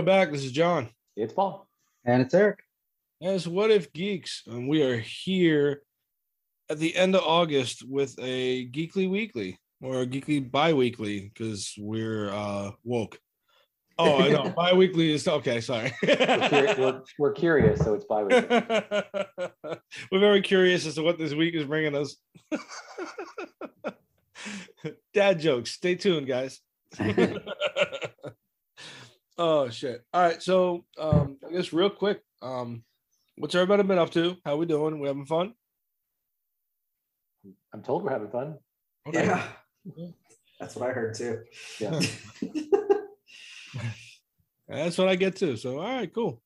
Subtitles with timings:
[0.00, 0.32] Hey, back.
[0.32, 0.88] This is John.
[1.14, 1.68] It's Paul.
[2.06, 2.60] And it's Eric.
[3.20, 5.82] As What If Geeks, and we are here
[6.70, 12.30] at the end of August with a Geekly Weekly or a Geekly Bi-Weekly because we're
[12.30, 13.18] uh woke.
[13.98, 14.48] Oh, I know.
[14.56, 15.60] Bi-weekly is okay.
[15.60, 15.92] Sorry.
[16.02, 18.62] We're, curi- we're, we're curious, so it's bi weekly.
[20.10, 22.16] we're very curious as to what this week is bringing us.
[25.12, 25.72] Dad jokes.
[25.72, 26.58] Stay tuned, guys.
[29.40, 30.04] Oh shit!
[30.12, 32.84] All right, so um, I guess real quick, um,
[33.36, 34.36] what's everybody been up to?
[34.44, 35.00] How we doing?
[35.00, 35.54] We having fun?
[37.72, 38.58] I'm told we're having fun.
[39.08, 39.24] Okay.
[39.24, 39.42] Yeah.
[40.60, 41.42] That's what I heard too.
[41.80, 41.98] Yeah.
[44.68, 45.56] That's what I get too.
[45.56, 46.42] So all right, cool.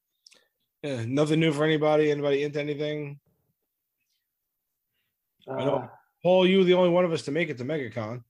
[0.82, 2.10] Yeah, nothing new for anybody.
[2.10, 3.18] Anybody into anything?
[5.48, 5.76] I know.
[5.76, 5.88] Uh,
[6.22, 8.22] Paul, you were the only one of us to make it to MegaCon.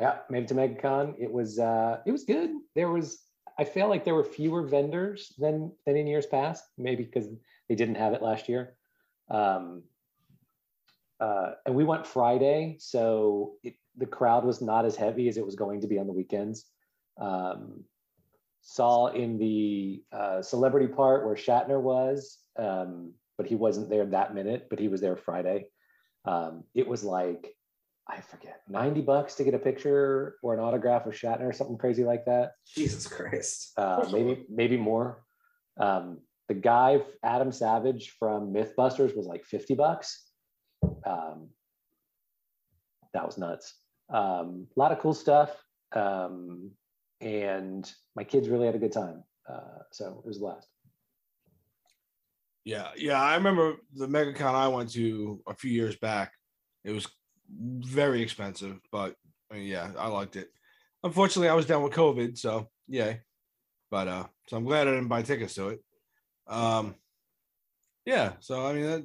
[0.00, 1.14] yeah, made it to MegaCon.
[1.18, 2.50] It was uh it was good.
[2.74, 3.25] There was
[3.58, 7.28] I feel like there were fewer vendors than than in years past, maybe because
[7.68, 8.76] they didn't have it last year.
[9.30, 9.82] Um
[11.18, 15.44] uh, and we went Friday, so it, the crowd was not as heavy as it
[15.46, 16.66] was going to be on the weekends.
[17.18, 17.84] Um,
[18.60, 24.34] saw in the uh, celebrity part where Shatner was, um, but he wasn't there that
[24.34, 25.68] minute, but he was there Friday.
[26.24, 27.56] Um, it was like,
[28.08, 31.76] I forget, 90 bucks to get a picture or an autograph of Shatner or something
[31.76, 32.52] crazy like that.
[32.74, 33.72] Jesus Christ.
[33.76, 35.24] Uh, maybe, maybe more.
[35.78, 36.18] Um,
[36.48, 40.24] the guy, Adam Savage from Mythbusters, was like 50 bucks.
[41.04, 41.48] Um,
[43.12, 43.74] that was nuts.
[44.08, 45.50] Um, a lot of cool stuff.
[45.92, 46.70] Um,
[47.20, 49.24] and my kids really had a good time.
[49.48, 50.68] Uh, so it was the last.
[52.64, 53.20] Yeah, yeah.
[53.20, 56.32] I remember the MegaCon I went to a few years back.
[56.84, 57.06] It was
[57.50, 59.14] very expensive, but
[59.50, 60.48] I mean, yeah, I liked it.
[61.02, 63.20] Unfortunately, I was down with COVID, so yay.
[63.90, 65.80] But uh, so I'm glad I didn't buy tickets to it.
[66.46, 66.94] Um,
[68.04, 68.32] yeah.
[68.40, 69.04] So I mean, that,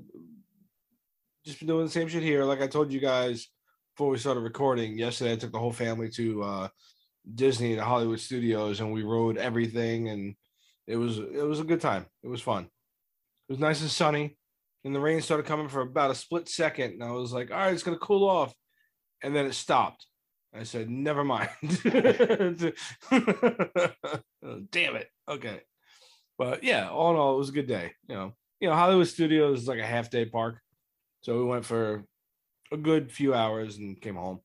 [1.46, 2.44] just been doing the same shit here.
[2.44, 3.48] Like I told you guys
[3.96, 6.68] before we started recording yesterday, I took the whole family to uh,
[7.36, 10.36] Disney to Hollywood Studios, and we rode everything, and
[10.88, 12.06] it was it was a good time.
[12.24, 12.64] It was fun.
[12.64, 14.38] It was nice and sunny,
[14.84, 17.58] and the rain started coming for about a split second, and I was like, "All
[17.58, 18.54] right, it's gonna cool off,"
[19.24, 20.06] and then it stopped.
[20.54, 21.50] I said, "Never mind."
[24.72, 25.10] Damn it.
[25.30, 25.62] Okay,
[26.38, 27.92] but yeah, all in all, it was a good day.
[28.08, 30.60] You know, you know, Hollywood Studios is like a half day park,
[31.22, 32.06] so we went for
[32.72, 34.40] a good few hours and came home.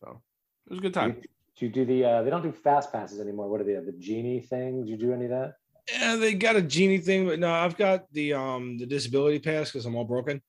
[0.00, 0.22] So
[0.66, 1.12] it was a good time.
[1.12, 3.48] Did you do the, uh, they don't do fast passes anymore.
[3.48, 4.84] What are they, the genie thing?
[4.84, 5.54] Did you do any of that?
[5.92, 9.70] Yeah, they got a genie thing, but no, I've got the um the disability pass
[9.70, 10.40] because I'm all broken,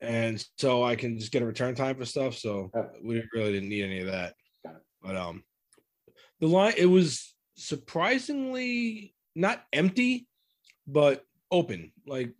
[0.00, 2.36] and so I can just get a return time for stuff.
[2.36, 2.88] So Oh.
[3.02, 4.34] we really didn't need any of that.
[5.02, 5.44] But um,
[6.40, 10.26] the line it was surprisingly not empty,
[10.86, 11.92] but open.
[12.06, 12.32] Like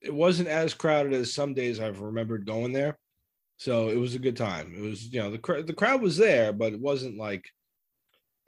[0.00, 2.98] it wasn't as crowded as some days I've remembered going there.
[3.58, 4.74] So it was a good time.
[4.76, 7.48] It was you know the the crowd was there, but it wasn't like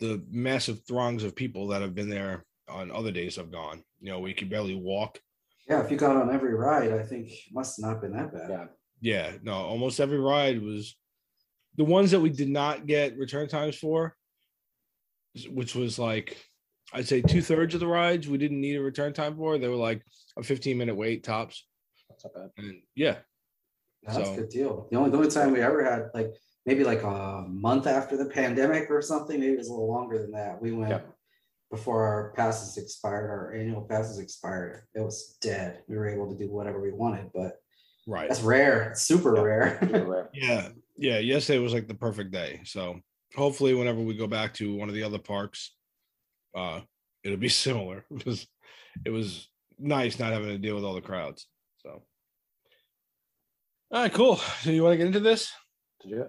[0.01, 3.83] the massive throngs of people that have been there on other days I've gone.
[4.01, 5.21] You know, we could barely walk.
[5.69, 8.51] Yeah, if you got on every ride, I think it must not been that bad.
[8.51, 8.65] Yeah.
[9.03, 10.95] Yeah, no, almost every ride was
[11.77, 14.15] the ones that we did not get return times for,
[15.49, 16.37] which was like
[16.93, 19.59] I'd say two thirds of the rides we didn't need a return time for.
[19.59, 20.03] They were like
[20.37, 21.67] a 15 minute wait tops.
[22.09, 22.51] That's not bad.
[22.59, 23.17] And yeah,
[24.03, 24.89] That's a good deal.
[24.91, 26.33] The only, the only time we ever had like
[26.67, 30.19] maybe like a month after the pandemic or something, maybe it was a little longer
[30.21, 30.61] than that.
[30.61, 31.01] We went Yeah.
[31.71, 34.83] Before our passes expired, our annual passes expired.
[34.95, 35.83] It was dead.
[35.89, 37.61] We were able to do whatever we wanted, but
[38.07, 38.29] right.
[38.29, 38.91] that's rare.
[38.91, 39.43] It's super Yeah.
[39.43, 40.31] rare.
[40.35, 41.19] Yeah, yeah.
[41.19, 42.61] Yesterday was like the perfect day.
[42.65, 43.01] So
[43.37, 45.75] hopefully, whenever we go back to one of the other parks,
[46.57, 46.81] uh,
[47.23, 48.47] it'll be similar because
[49.05, 51.47] it was nice not having to deal with all the crowds.
[51.79, 52.03] So,
[53.93, 54.37] all right, cool.
[54.37, 55.53] So you want to get into this?
[56.03, 56.27] Did you?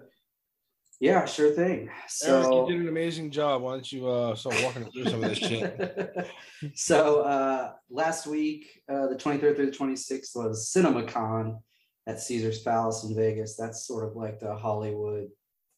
[1.02, 1.88] Yeah, sure thing.
[1.88, 3.62] Eric, So you did an amazing job.
[3.62, 6.28] Why don't you uh start walking through some of this shit?
[6.76, 11.58] so uh, last week, uh, the 23rd through the 26th was CinemaCon
[12.06, 13.56] at Caesar's Palace in Vegas.
[13.56, 15.28] That's sort of like the Hollywood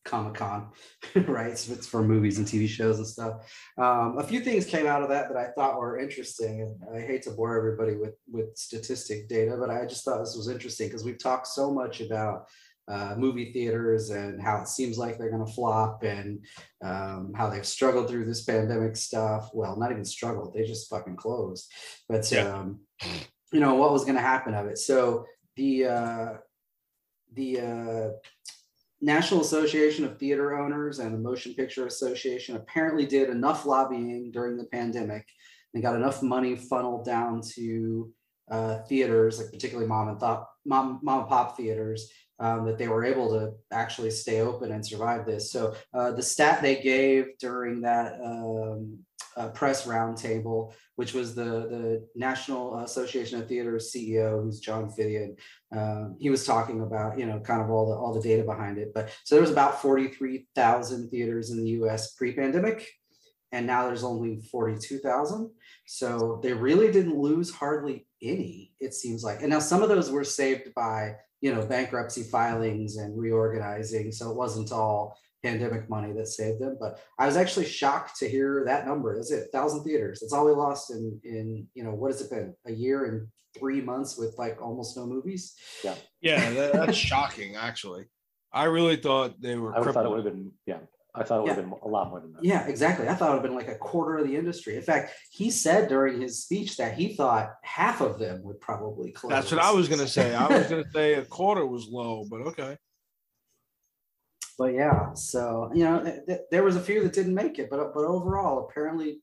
[0.04, 0.68] Comic Con,
[1.26, 1.56] right?
[1.56, 3.50] So it's for movies and TV shows and stuff.
[3.78, 7.00] Um, a few things came out of that that I thought were interesting, and I
[7.00, 10.88] hate to bore everybody with with statistic data, but I just thought this was interesting
[10.88, 12.46] because we've talked so much about
[12.88, 16.44] uh, movie theaters and how it seems like they're going to flop and
[16.84, 19.50] um, how they've struggled through this pandemic stuff.
[19.54, 21.70] Well, not even struggled; they just fucking closed.
[22.08, 22.54] But Yeah.
[22.54, 22.81] um,
[23.52, 24.78] you know what was going to happen of it.
[24.78, 25.25] So
[25.56, 26.28] the uh,
[27.34, 28.08] the uh,
[29.00, 34.56] National Association of Theater Owners and the Motion Picture Association apparently did enough lobbying during
[34.56, 35.26] the pandemic.
[35.75, 38.12] and got enough money funneled down to
[38.50, 42.10] uh, theaters, like particularly mom and pop, mom, mom and pop theaters,
[42.44, 45.50] um, that they were able to actually stay open and survive this.
[45.50, 48.99] So uh, the stat they gave during that um,
[49.35, 55.37] uh, press roundtable, which was the the National Association of Theaters CEO, who's John Fithian,
[55.73, 58.76] um, he was talking about you know kind of all the all the data behind
[58.76, 58.93] it.
[58.94, 62.12] But so there was about forty three thousand theaters in the U.S.
[62.12, 62.87] pre-pandemic,
[63.52, 65.50] and now there's only forty two thousand.
[65.87, 68.73] So they really didn't lose hardly any.
[68.81, 72.96] It seems like, and now some of those were saved by you know bankruptcy filings
[72.96, 74.11] and reorganizing.
[74.11, 76.79] So it wasn't all pandemic money that saved them.
[76.81, 79.14] But I was actually shocked to hear that number.
[79.14, 80.20] That's it, thousand theaters.
[80.20, 83.29] That's all we lost in in you know what has it been a year and
[83.58, 85.55] three months with like almost no movies.
[85.85, 87.56] Yeah, that, that's shocking.
[87.56, 88.06] Actually,
[88.50, 89.76] I really thought they were.
[89.76, 90.50] I would thought it would have been.
[90.64, 90.79] Yeah,
[91.16, 92.44] I thought it would have been a lot more than that.
[92.44, 93.08] Yeah, exactly.
[93.08, 94.75] I thought it would have been like a quarter of the industry.
[94.75, 99.12] In fact, he said during his speech that he thought half of them would probably
[99.12, 99.31] close.
[99.31, 100.34] That's what I was gonna say.
[100.34, 102.76] I was gonna say a quarter was low, but okay.
[104.58, 107.70] but yeah, so you know, th- th- there was a few that didn't make it,
[107.70, 109.20] but but overall, apparently,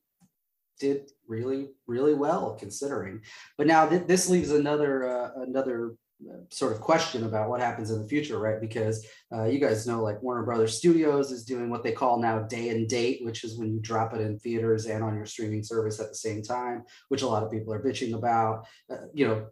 [0.80, 3.20] did really really well considering.
[3.58, 5.96] But now th- this leaves another uh, another
[6.50, 8.60] sort of question about what happens in the future, right?
[8.60, 12.40] Because uh, you guys know, like Warner Brothers Studios is doing what they call now
[12.40, 15.62] day and date, which is when you drop it in theaters and on your streaming
[15.62, 18.66] service at the same time, which a lot of people are bitching about.
[18.90, 19.46] Uh, you know,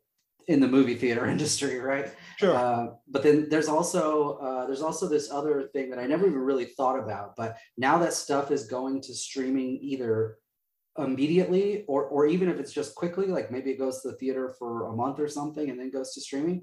[0.49, 2.13] in the movie theater industry, right?
[2.37, 2.55] Sure.
[2.55, 6.39] Uh, but then there's also uh, there's also this other thing that I never even
[6.39, 7.37] really thought about.
[7.37, 10.39] But now that stuff is going to streaming either
[11.00, 14.55] immediately or or even if it's just quickly, like maybe it goes to the theater
[14.58, 16.62] for a month or something and then goes to streaming.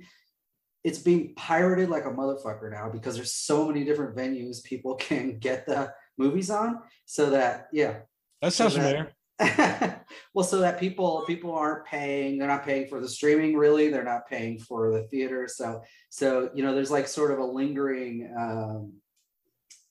[0.84, 5.40] It's being pirated like a motherfucker now because there's so many different venues people can
[5.40, 6.80] get the movies on.
[7.06, 8.00] So that yeah,
[8.42, 9.14] that sounds so familiar.
[10.34, 14.04] well, so that people people aren't paying, they're not paying for the streaming really, they're
[14.04, 15.48] not paying for the theater.
[15.48, 18.94] So so you know, there's like sort of a lingering um,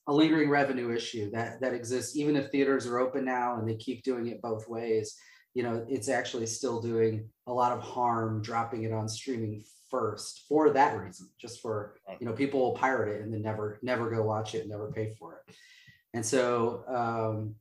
[0.07, 3.75] a lingering revenue issue that that exists even if theaters are open now and they
[3.75, 5.15] keep doing it both ways.
[5.53, 10.45] You know, it's actually still doing a lot of harm dropping it on streaming first
[10.47, 14.09] for that reason, just for you know people will pirate it and then never never
[14.09, 15.55] go watch it, and never pay for it.
[16.13, 17.55] And so um,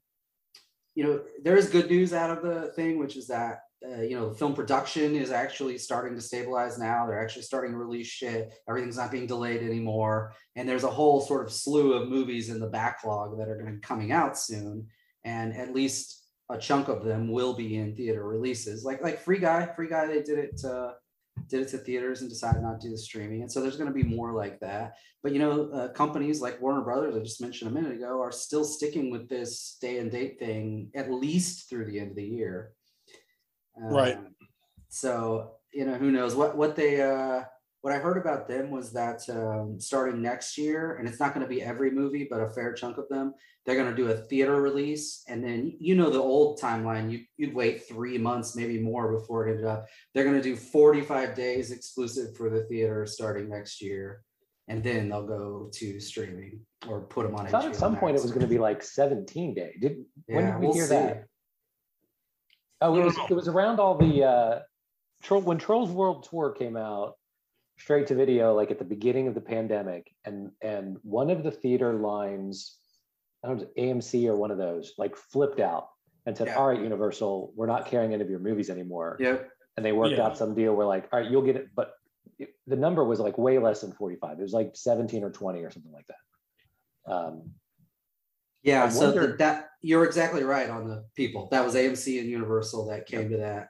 [0.95, 4.19] you know, there is good news out of the thing, which is that uh, you
[4.19, 7.07] know, film production is actually starting to stabilize now.
[7.07, 8.55] They're actually starting to release shit.
[8.69, 12.59] Everything's not being delayed anymore, and there's a whole sort of slew of movies in
[12.59, 14.87] the backlog that are going to be coming out soon,
[15.25, 18.85] and at least a chunk of them will be in theater releases.
[18.85, 20.61] Like like Free Guy, Free Guy, they did it.
[21.49, 23.43] Did it to theaters and decided not to do the streaming.
[23.43, 24.95] And so there's going to be more like that.
[25.23, 28.33] But you know, uh, companies like Warner Brothers, I just mentioned a minute ago, are
[28.33, 32.25] still sticking with this day and date thing at least through the end of the
[32.25, 32.73] year.
[33.77, 34.17] Right.
[34.17, 34.35] Um,
[34.89, 37.43] So you know, who knows what what they uh,
[37.83, 41.47] what I heard about them was that um, starting next year, and it's not going
[41.47, 43.33] to be every movie, but a fair chunk of them,
[43.65, 47.21] they're going to do a theater release, and then you know the old timeline, you
[47.37, 49.87] you'd wait three months, maybe more, before it ended up.
[50.15, 54.25] They're going to do 45 days exclusive for the theater starting next year,
[54.67, 57.47] and then they'll go to streaming or put them on.
[57.47, 59.75] I thought at HBO some point it was going to be like 17 day.
[59.81, 60.95] Did when did we we'll hear see.
[60.95, 61.27] that?
[62.81, 64.59] Oh, it was it was around all the uh
[65.23, 67.15] Troll when Trolls World Tour came out
[67.79, 71.51] straight to video, like at the beginning of the pandemic, and and one of the
[71.51, 72.77] theater lines,
[73.43, 75.89] I don't know, AMC or one of those, like flipped out
[76.27, 76.57] and said, Yeah.
[76.57, 79.17] All right, Universal, we're not carrying any of your movies anymore.
[79.21, 79.49] Yep.
[79.77, 80.25] And they worked Yeah.
[80.27, 81.95] out some deal where like, all right, you'll get it, but
[82.39, 84.39] it- the number was like way less than 45.
[84.39, 87.13] It was like 17 or 20 or something like that.
[87.13, 87.53] Um,
[88.63, 91.49] Yeah, I so wonder- th- that you're exactly right on the people.
[91.53, 93.69] That was AMC and Universal that came to that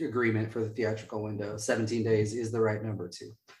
[0.00, 1.56] agreement for the theatrical window.
[1.56, 3.32] 17 days is the right number too.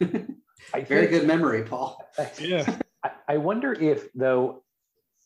[0.72, 2.00] I Very think- good memory, Paul.
[2.40, 2.78] Yeah.
[3.02, 4.62] I, I wonder if though,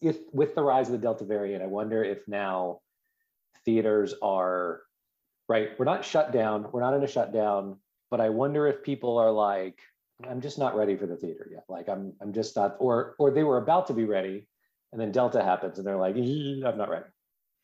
[0.00, 2.81] if with the rise of the Delta variant, I wonder if now
[3.67, 4.81] theaters are
[5.50, 5.79] right.
[5.79, 6.69] We're not shut down.
[6.73, 7.76] We're not in a shutdown,
[8.11, 9.79] but I wonder if people are like,
[10.26, 11.64] I'm just not ready for the theater yet.
[11.69, 14.49] Like I'm, I'm just not, or or they were about to be ready,
[14.93, 17.07] and then Delta happens, and they're like, "Eh, I'm not ready.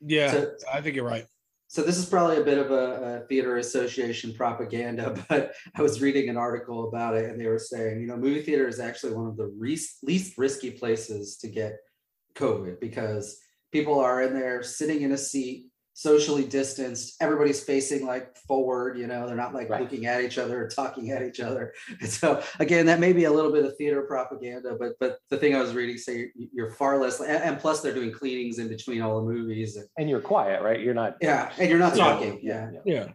[0.01, 0.33] Yeah.
[0.33, 1.27] So- I think you're right.
[1.71, 6.01] So this is probably a bit of a, a theater association propaganda, but I was
[6.01, 9.13] reading an article about it and they were saying, you know, movie theater is actually
[9.13, 11.77] one of the least, least risky places to get
[12.37, 13.39] COVID because
[13.71, 15.67] people are in there sitting in a seat,
[15.99, 17.17] socially distanced.
[17.21, 19.81] Everybody's facing like forward, you know, they're not like Right.
[19.81, 21.75] looking at each other or talking at each other.
[22.01, 25.37] And so again, that may be a little bit of theater propaganda, but but the
[25.37, 28.61] thing I was reading say you're, you're far less, and, and plus they're doing cleanings
[28.61, 29.75] in between all the movies.
[29.75, 30.79] And, And you're quiet, right?
[30.81, 31.17] You're not.
[31.21, 32.05] yeah, and you're not Yeah.
[32.05, 32.39] talking.
[32.45, 33.09] Yeah, Yeah.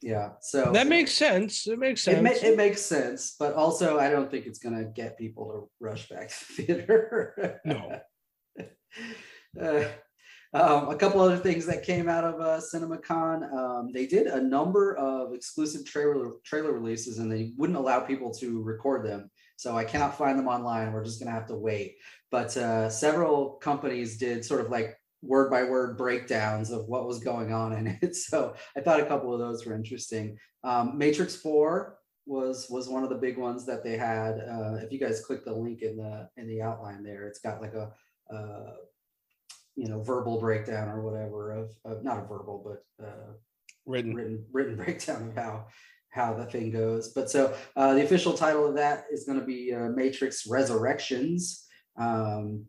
[0.00, 0.30] yeah.
[0.40, 1.68] So That makes sense.
[1.68, 2.18] It makes sense.
[2.18, 5.70] it, ma- it makes sense, but also I don't think it's gonna get people to
[5.78, 7.60] rush back to the theater.
[7.64, 8.00] No.
[9.60, 9.84] Uh,
[10.54, 14.40] um, a couple other things that came out of uh, CinemaCon, um, they did a
[14.40, 19.30] number of exclusive trailer trailer releases, and they wouldn't allow people to record them.
[19.56, 20.92] So I cannot find them online.
[20.92, 21.96] We're just gonna have to wait.
[22.30, 27.20] But uh, several companies did sort of like word by word breakdowns of what was
[27.20, 28.16] going on in it.
[28.22, 30.36] So I thought a couple of those were interesting.
[30.64, 34.32] Um, Matrix Four was was one of the big ones that they had.
[34.40, 37.62] Uh, if you guys click the link in the in the outline there, it's got
[37.62, 37.90] like a
[38.34, 38.72] uh,
[39.76, 43.32] you know verbal breakdown or whatever of, of not a verbal but uh,
[43.86, 44.14] Written.
[44.14, 45.66] written written breakdown of how
[46.12, 47.08] how the thing goes.
[47.08, 51.66] But so uh, the official title of that is going to be uh, Matrix Resurrections.
[51.96, 52.66] Um,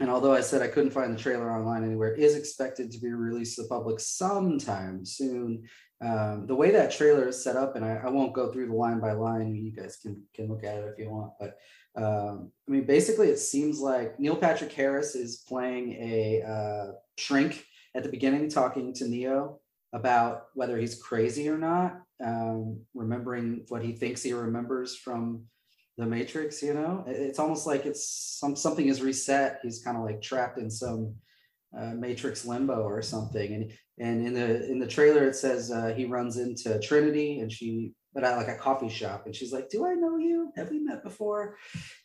[0.00, 3.00] and although I said I couldn't find the trailer online anywhere, it is expected to
[3.00, 5.64] be released to the public sometime soon.
[6.00, 8.74] Um, the way that trailer is set up, and I, I won't go through the
[8.74, 9.54] line by line.
[9.56, 11.58] You guys can can look at it if you want, but
[11.96, 17.64] um, I mean, basically, it seems like Neil Patrick Harris is playing a uh, shrink
[17.96, 19.58] at the beginning, talking to Neo
[19.92, 25.44] about whether he's crazy or not, um, remembering what he thinks he remembers from
[25.96, 26.62] the Matrix.
[26.62, 29.58] You know, It- it's almost like it's some something is reset.
[29.64, 31.16] He's kind of like trapped in some
[31.76, 33.54] uh, Matrix limbo or something.
[33.54, 37.52] And and in the in the trailer, it says uh, he runs into Trinity, and
[37.52, 40.50] she but at like a coffee shop, and she's like, "Do I know you?
[40.56, 41.56] Have we met before?"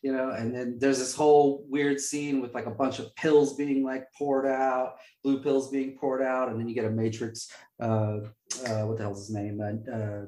[0.01, 0.29] You know.
[0.31, 4.05] And then there's this whole weird scene with like a bunch of pills being like
[4.17, 7.49] poured out, blue pills being poured out, and then you get a Matrix.
[7.81, 8.19] Uh,
[8.67, 9.61] uh, what the hell's his name?
[9.61, 10.25] Uh, uh,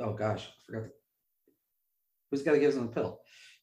[0.00, 0.82] oh gosh, I forgot.
[0.84, 0.92] The,
[2.30, 3.20] who's got to give him a pill?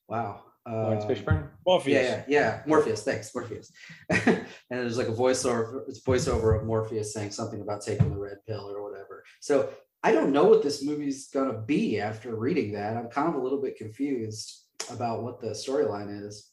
[0.07, 0.43] Wow.
[0.67, 1.49] Lawrence Uh, Fishburne.
[1.65, 1.93] Morpheus.
[1.93, 2.61] yeah, yeah, yeah.
[2.65, 3.03] Morpheus.
[3.03, 3.71] Thanks, Morpheus.
[4.09, 8.37] and there's like a voiceover, it's voiceover of Morpheus saying something about taking the red
[8.47, 9.23] pill or whatever.
[9.41, 9.69] So
[10.03, 12.97] I don't know what this movie's gonna be after reading that.
[12.97, 16.49] I'm kind of a little bit confused about what the storyline is.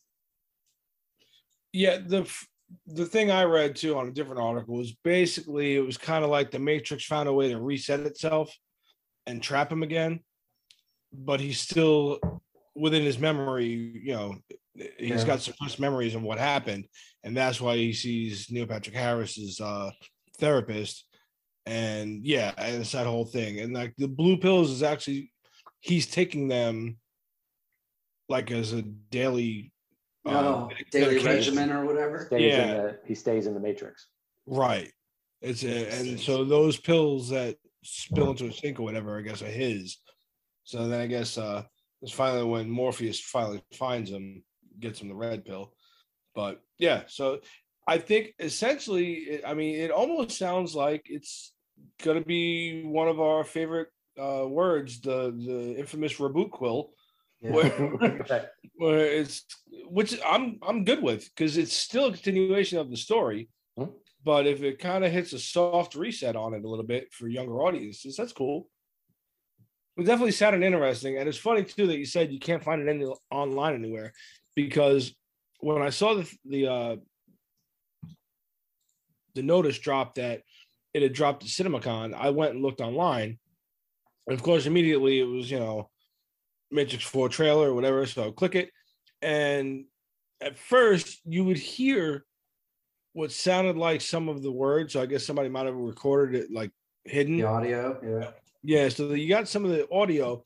[1.73, 2.31] Yeah, the
[2.87, 6.31] the thing I read too on a different article was basically it was kind of
[6.31, 8.55] like the Matrix found a way to reset itself
[9.27, 10.21] and trap him again,
[11.13, 12.19] but he's still
[12.75, 14.01] within his memory.
[14.03, 14.35] You know,
[14.99, 15.27] he's Yeah.
[15.27, 16.87] got suppressed memories of what happened,
[17.25, 19.91] and that's why he sees Neil Patrick Harris as uh,
[20.39, 21.07] therapist.
[21.67, 23.61] And yeah, and it's that whole thing.
[23.61, 25.33] And like the blue pills is actually
[25.81, 26.97] he's taking them
[28.29, 29.73] like as a daily
[30.25, 31.57] uh, Oh, daily medication.
[31.57, 32.25] regimen or whatever.
[32.27, 32.63] Stays Yeah.
[32.63, 34.07] in the, he stays in the Matrix.
[34.47, 34.91] Right.
[35.41, 39.43] It's a, and so those pills that spill into a sink or whatever, I guess,
[39.43, 39.99] are his.
[40.65, 41.65] So then I guess uh
[42.03, 44.43] it's finally when Morpheus finally finds him,
[44.81, 45.73] gets him the red pill.
[46.35, 47.41] But yeah, so
[47.87, 51.53] I think essentially, I mean, it almost sounds like it's
[52.03, 53.89] gonna be one of our favorite
[54.21, 56.91] uh words, the the infamous reboot quill,
[57.41, 57.53] Yeah.
[57.53, 59.45] where where it's
[59.89, 63.49] which I'm I'm good with because it's still a continuation of the story.
[63.77, 63.87] Hmm.
[64.25, 67.27] But if it kind of hits a soft reset on it a little bit for
[67.29, 68.69] younger audiences, that's cool.
[69.97, 72.89] It definitely sounded interesting, and it's funny too that you said you can't find it
[72.89, 74.13] any online anywhere
[74.55, 75.15] because
[75.59, 76.97] when I saw the the uh,
[79.35, 80.43] the notice drop that
[80.95, 83.39] it had dropped to CinemaCon, I went and looked online.
[84.27, 85.89] And of course, immediately it was, you know,
[86.71, 88.05] Matrix 4 trailer or whatever.
[88.07, 88.71] So I'll click it.
[89.21, 89.85] And
[90.41, 92.25] at first, you would hear
[93.15, 94.93] what sounded like some of the words.
[94.93, 96.71] So I guess somebody might have recorded it like
[97.05, 97.39] hidden.
[97.39, 98.31] The audio, yeah.
[98.63, 100.45] Yeah, so you got some of the audio,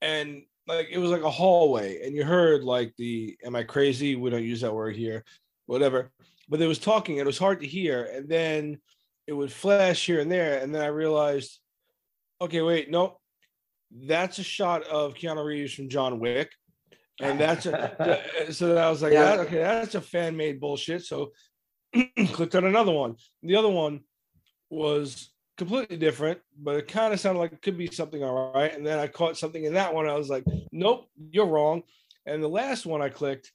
[0.00, 4.16] and like it was like a hallway, and you heard like the "Am I crazy?"
[4.16, 5.24] We don't use that word here,
[5.66, 6.10] whatever.
[6.48, 7.16] But there was talking.
[7.16, 8.78] It was hard to hear, and then
[9.26, 11.58] it would flash here and there, and then I realized,
[12.40, 13.18] okay, wait, no,
[13.90, 16.50] that's a shot of Keanu Reeves from John Wick,
[17.20, 19.24] and that's a, so that I was like, Yeah.
[19.24, 21.04] that, okay, that's a fan made bullshit.
[21.04, 21.32] So
[22.32, 23.16] clicked on another one.
[23.42, 24.00] The other one
[24.70, 28.74] was completely different, but it kind of sounded like it could be something all right.
[28.74, 30.08] And then I caught something in that one.
[30.08, 31.82] I was like, nope, you're wrong.
[32.26, 33.52] And the last one I clicked,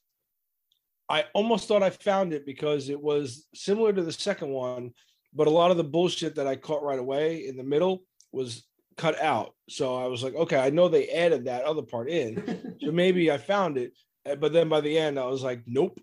[1.08, 4.92] I almost thought I found it because it was similar to the second one,
[5.34, 8.02] but a lot of the bullshit that I caught right away in the middle
[8.32, 8.64] was
[8.96, 9.54] cut out.
[9.68, 12.76] So I was like, okay, I know they added that other part in.
[12.80, 13.92] So maybe I found it.
[14.24, 15.98] Uh, But then by the end, I was like, nope.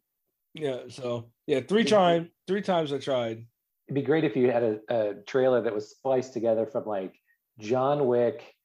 [0.54, 0.82] Yeah.
[0.90, 3.46] So yeah, three times, three times I tried.
[3.88, 7.14] It'd be great if you had a, a trailer that was spliced together from like
[7.60, 8.56] John Wick,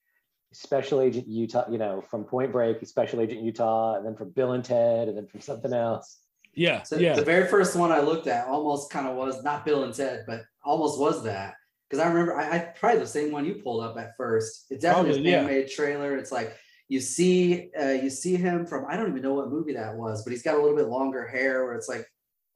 [0.52, 4.52] Special Agent Utah, you know, from Point Break, Special Agent Utah, and then from Bill
[4.52, 6.18] and Ted, and then from something else.
[6.54, 6.82] Yeah.
[6.82, 7.14] So yeah.
[7.14, 10.24] the very first one I looked at almost kind of was not Bill and Ted,
[10.26, 11.54] but almost was that.
[11.88, 14.66] Because I remember I, I probably the same one you pulled up at first.
[14.70, 15.38] It's definitely Probably, a yeah.
[15.38, 16.16] fan made trailer.
[16.16, 16.56] It's like
[16.88, 20.24] you see uh, you see him from I don't even know what movie that was,
[20.24, 22.06] but he's got a little bit longer hair where it's like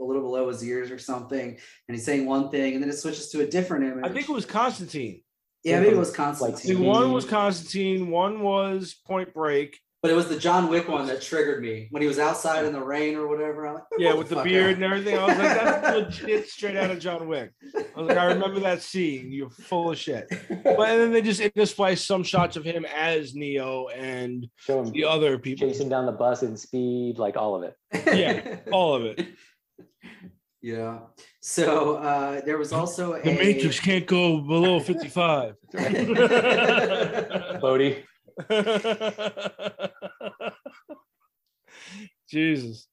[0.00, 1.48] a little below his ears or something,
[1.88, 4.04] and he's saying one thing, and then it switches to a different image.
[4.04, 5.22] I think it was Constantine.
[5.62, 9.78] yeah, maybe it was Constantine, think one was Constantine, one was Point Break.
[10.02, 12.72] but it was the John Wick one that triggered me when he was outside in
[12.74, 13.66] the rain or whatever.
[13.66, 15.16] I'm like, Yeah, with the fuck beard out." and everything.
[15.18, 17.52] I was like, that's legit straight out of John Wick.
[17.74, 19.32] I was like, I remember that scene.
[19.32, 20.26] You're full of shit.
[20.28, 24.90] But and then they just interspliced some shots of him as Neo and Show him
[24.92, 25.66] the other people.
[25.68, 27.74] chasing down the bus in speed, like all of it.
[28.14, 29.26] Yeah, all of it.
[30.64, 31.00] Yeah.
[31.40, 35.56] So uh, there was also a The Matrix can't go below 55.
[37.60, 38.02] Bodhi.
[42.30, 42.88] Jesus.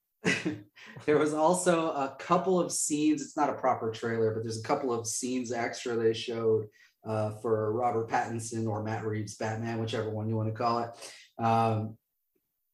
[1.06, 3.22] there was also a couple of scenes.
[3.22, 6.66] It's not a proper trailer, but there's a couple of scenes extra they showed
[7.08, 10.90] uh, for Robert Pattinson or Matt Reeves Batman, whichever one you want to call it.
[11.42, 11.96] Um,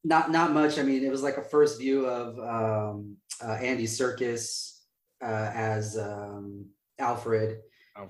[0.04, 0.80] not not much.
[0.80, 4.77] I mean, it was like a first view of um, uh, Andy Serkis
[5.22, 6.66] uh, as um,
[7.00, 7.60] Alfred,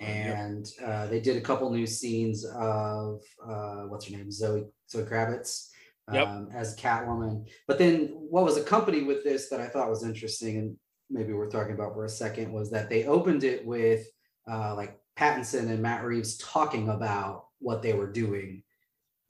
[0.01, 5.03] and uh, they did a couple new scenes of uh, what's her name, Zoe Zoe
[5.03, 5.69] Kravitz,
[6.11, 6.27] Yep.
[6.27, 7.47] um, as Catwoman.
[7.67, 10.75] But then what was accompanied with this that I thought was interesting, and
[11.09, 14.05] maybe we're talking about for a second, was that they opened it with
[14.49, 18.63] uh, like Pattinson and Matt Reeves talking about what they were doing,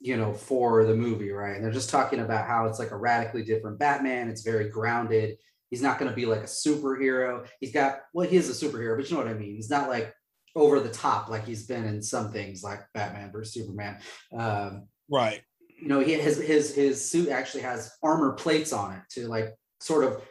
[0.00, 1.56] you know, for the movie, right?
[1.56, 4.28] And they're just talking about how it's like a radically different Batman.
[4.28, 5.36] It's very grounded.
[5.70, 7.46] He's not going to be like a superhero.
[7.60, 9.54] He's got well, he is a superhero, but you know what I mean.
[9.54, 10.14] He's not like
[10.56, 13.98] over the top like he's been in some things like Batman versus Superman.
[14.36, 15.42] Um, Right.
[15.80, 19.54] you know, he his his his suit actually has armor plates on it to like
[19.80, 20.22] sort of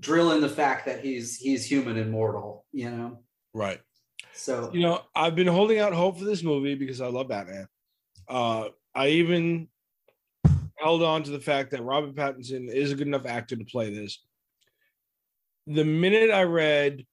[0.00, 2.64] drill in the fact that he's he's human and mortal.
[2.72, 3.22] You know,
[3.54, 3.80] Right.
[4.34, 7.68] so You know, I've been holding out hope for this movie because I love Batman.
[8.28, 9.68] Uh, I even
[10.78, 13.92] held on to the fact that Robert Pattinson is a good enough actor to play
[13.94, 14.24] this.
[15.66, 17.06] The minute I read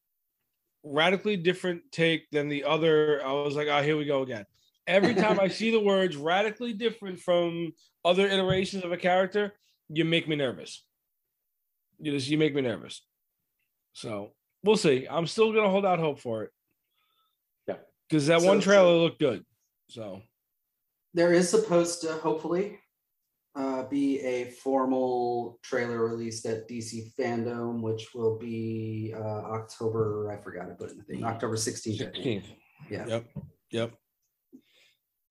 [0.83, 4.45] radically different take than the other, I was like, oh, here we go again.
[4.87, 9.53] Every time I see the words radically different from other iterations of a character,
[9.89, 10.83] you make me nervous.
[11.99, 13.01] You just you make me nervous.
[13.93, 14.31] So
[14.63, 15.07] we'll see.
[15.09, 16.51] I'm still gonna hold out hope for it.
[17.67, 17.75] Yeah.
[18.09, 19.45] Because that So- one trailer so- looked good.
[19.87, 20.21] So
[21.13, 22.79] there is supposed to hopefully
[23.55, 30.31] uh, be a formal trailer released at DC Fandom, which will be uh, October.
[30.31, 31.23] I forgot to put in the thing.
[31.23, 31.99] October sixteenth.
[31.99, 32.43] 16th.
[32.89, 33.05] Yeah.
[33.07, 33.25] Yep.
[33.71, 33.91] Yep.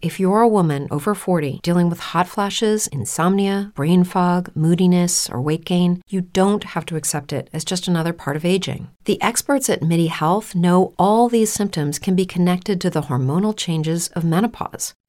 [0.02, 5.42] If you're a woman over 40 dealing with hot flashes, insomnia, brain fog, moodiness, or
[5.42, 8.88] weight gain, you don't have to accept it as just another part of aging.
[9.04, 13.54] The experts at MIDI Health know all these symptoms can be connected to the hormonal
[13.54, 14.94] changes of menopause.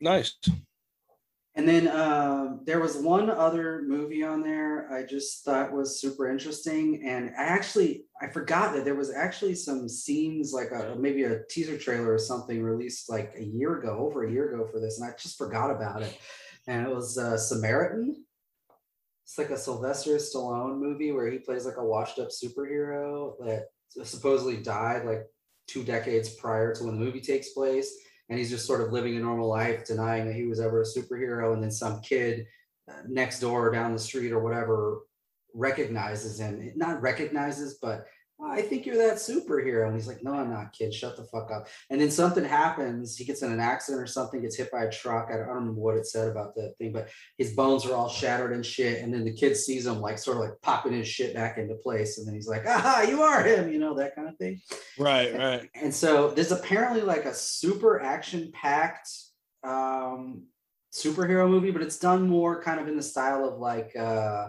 [0.00, 0.36] Nice.
[1.56, 6.30] And then um, there was one other movie on there I just thought was super
[6.30, 11.24] interesting, and I actually I forgot that there was actually some scenes like a, maybe
[11.24, 14.80] a teaser trailer or something released like a year ago, over a year ago for
[14.80, 16.16] this, and I just forgot about it.
[16.68, 18.24] And it was uh, Samaritan.
[19.24, 23.66] It's like a Sylvester Stallone movie where he plays like a washed up superhero that
[24.04, 25.26] supposedly died like
[25.66, 27.96] two decades prior to when the movie takes place
[28.30, 30.84] and he's just sort of living a normal life, denying that he was ever a
[30.84, 31.52] superhero.
[31.52, 32.46] And then some kid
[32.88, 35.00] uh, next door, or down the street, or whatever,
[35.52, 36.72] recognizes him.
[36.76, 38.06] Not recognizes, but
[38.42, 39.86] oh, I think you're that superhero.
[39.86, 40.94] And he's like, No, I'm not, kid.
[40.94, 41.68] Shut the fuck up.
[41.90, 43.16] And then something happens.
[43.16, 45.28] He gets in an accident or something, gets hit by a truck.
[45.30, 47.94] I don't, I don't remember what it said about that thing, but his bones are
[47.94, 49.02] all shattered and shit.
[49.02, 51.74] And then the kid sees him like sort of like popping his shit back into
[51.74, 52.18] place.
[52.18, 54.60] And then he's like, Aha, you are him, you know, that kind of thing.
[54.98, 55.68] Right, right.
[55.74, 59.10] And so there's apparently like a super action packed
[59.62, 60.44] um
[60.92, 64.48] superhero movie, but it's done more kind of in the style of like uh,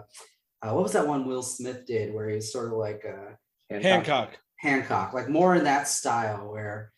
[0.62, 3.34] uh what was that one Will Smith did where he's sort of like uh
[3.80, 4.36] Hancock.
[4.58, 6.92] Hancock, like more in that style where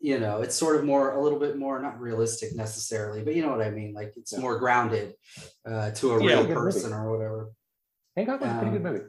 [0.00, 3.42] you know it's sort of more a little bit more not realistic necessarily, but you
[3.42, 3.92] know what I mean.
[3.94, 5.14] Like it's more grounded
[5.66, 6.36] uh, to a Yeah.
[6.42, 7.02] real person movie.
[7.02, 7.52] or whatever.
[8.16, 9.04] Hancock was a pretty good Um, movie.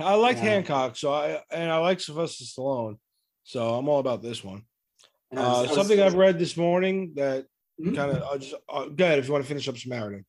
[0.00, 0.44] I liked Yeah.
[0.50, 2.98] Hancock, so I and I like Sylvester Stallone,
[3.44, 4.62] so I'm all about this one.
[5.30, 7.46] Was- Uh, I was- something I've read this morning that
[7.80, 7.94] Mhm.
[7.96, 10.24] kind of I'll just uh, go ahead if you want to finish up Samaritan.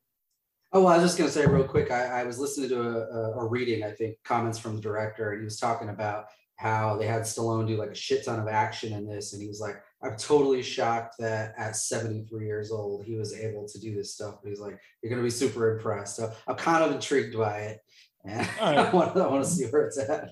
[0.72, 1.90] Oh, well, I was just going to say real quick.
[1.90, 5.32] I, I was listening to a, a, a reading, I think, comments from the director,
[5.32, 6.26] and he was talking about
[6.58, 9.48] how they had Stallone do like a shit ton of action in this, and he
[9.48, 13.96] was like, "I'm totally shocked that at 73 years old he was able to do
[13.96, 16.92] this stuff." But he's like, "You're going to be super impressed." So I'm kind of
[16.92, 17.80] intrigued by it,
[18.26, 18.78] and right.
[18.78, 20.32] I want I want to see where it's at.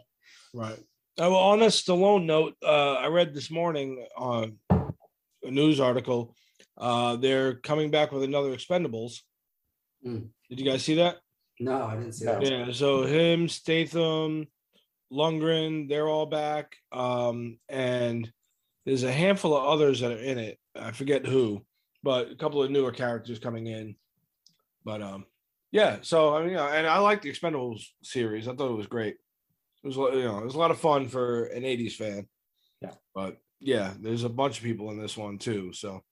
[0.53, 0.77] Right.
[1.19, 6.35] Uh, well, on a Stallone note, uh, I read this morning on a news article.
[6.77, 9.21] Uh, they're coming back with another Expendables.
[10.03, 10.19] Hmm.
[10.49, 11.17] Did you guys see that?
[11.59, 12.41] No, I didn't see that.
[12.41, 12.71] Yeah.
[12.71, 14.47] So him, Statham,
[15.11, 16.75] Lundgren, they're all back.
[16.91, 18.31] Um, and
[18.85, 20.59] there's a handful of others that are in it.
[20.75, 21.65] I forget who,
[22.03, 23.95] but a couple of newer characters coming in.
[24.85, 25.25] But um,
[25.71, 25.97] yeah.
[26.01, 28.47] So I mean, you know, and I like the Expendables series.
[28.47, 29.15] I thought it was great.
[29.83, 32.27] It was you know, it was a lot of fun for an '80s fan.
[32.81, 32.93] Yeah.
[33.13, 35.73] But yeah, there's a bunch of people in this one too.
[35.73, 36.03] So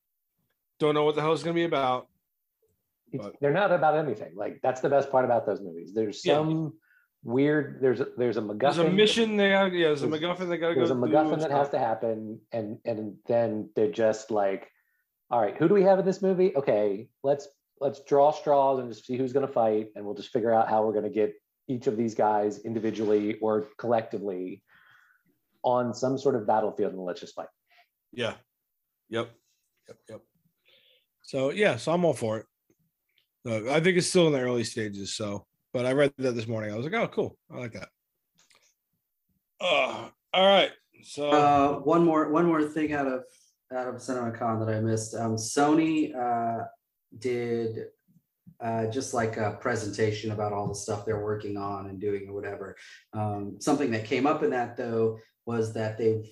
[0.79, 2.07] don't know what the hell it's gonna be about.
[3.15, 4.33] It's, but- they're not about anything.
[4.35, 5.93] Like that's the best part about those movies.
[5.93, 6.35] There's Yeah.
[6.35, 6.73] some
[7.23, 7.79] weird.
[7.81, 8.59] There's a, there's a MacGuffin.
[8.59, 9.67] There's a mission there.
[9.67, 13.15] Yeah, there's a MacGuffin they gotta There's a MacGuffin that has to happen, and and
[13.27, 14.69] then they're just like,
[15.29, 16.55] all right, who do we have in this movie?
[16.55, 17.47] Okay, let's
[17.81, 20.69] let's draw straws and just see who's going to fight, and we'll just figure out
[20.69, 21.33] how we're going to get
[21.67, 24.63] each of these guys individually or collectively
[25.63, 27.47] on some sort of battlefield, and let's just fight.
[28.13, 28.35] Yeah.
[29.09, 29.29] Yep.
[29.87, 29.97] Yep.
[30.09, 30.21] Yep.
[31.23, 32.45] So yeah, so I'm all for it.
[33.45, 35.13] Uh, I think it's still in the early stages.
[35.13, 36.73] So, but I read that this morning.
[36.73, 37.37] I was like, oh, cool.
[37.51, 37.89] I like that.
[39.61, 40.71] Uh, all right.
[41.03, 43.23] So Uh, one more one more thing out of
[43.71, 45.15] out of CinemaCon that I missed.
[45.15, 46.65] Um, Sony uh,
[47.19, 47.87] did
[48.59, 52.33] uh, just like a presentation about all the stuff they're working on and doing or
[52.33, 52.75] whatever.
[53.13, 56.27] Um, something that came up in that though was that they've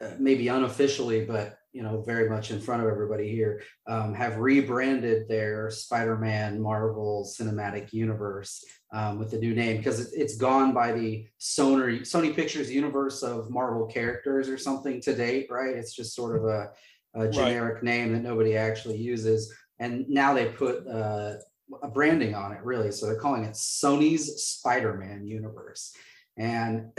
[0.00, 4.36] uh, maybe unofficially, but you know, very much in front of everybody here, um, have
[4.36, 10.74] rebranded their Spider-Man Marvel Cinematic Universe um, with the new name because it, it's gone
[10.74, 15.74] by the Sony Sony Pictures universe of Marvel characters or something to date, right?
[15.74, 16.70] It's just sort of a,
[17.14, 21.36] a generic name that nobody actually uses, and now they put uh,
[21.82, 22.92] a branding on it, really.
[22.92, 25.94] So they're calling it Sony's Spider-Man universe,
[26.36, 26.90] and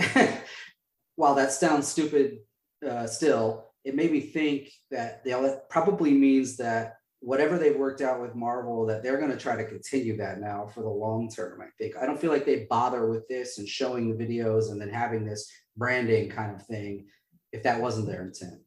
[1.15, 2.39] while that sounds stupid
[2.87, 8.21] uh, still, it made me think that know, probably means that whatever they've worked out
[8.21, 11.61] with Marvel, that they're going to try to continue that now for the long term.
[11.61, 14.79] I think I don't feel like they bother with this and showing the videos and
[14.79, 17.07] then having this branding kind of thing
[17.51, 18.61] if that wasn't their intent.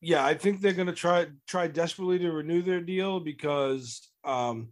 [0.00, 4.68] Yeah, I think they're gonna try try desperately to renew their deal because um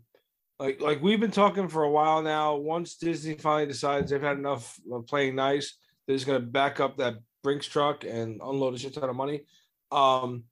[0.61, 2.55] like like we've been talking for a while now.
[2.55, 6.99] Once Disney finally decides they've had enough of playing nice, they're just gonna back up
[6.99, 9.43] that Brinks truck and unload a shit ton of money.
[9.91, 10.45] Um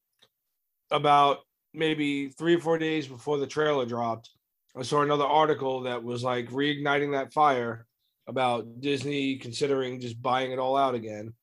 [0.90, 1.38] about
[1.72, 4.30] maybe three or four days before the trailer dropped,
[4.76, 7.86] I saw another article that was like reigniting that fire
[8.26, 11.34] about Disney considering just buying it all out again.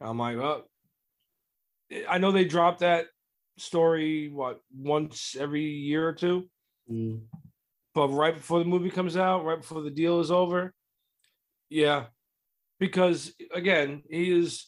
[0.00, 0.64] I'm like, oh,
[2.08, 3.06] I know they drop that
[3.58, 6.48] story what once every year or two,
[6.90, 7.20] Mm.
[7.94, 10.72] but right before the movie comes out, right before the deal is over,
[11.68, 12.06] yeah,
[12.80, 14.66] because again, he is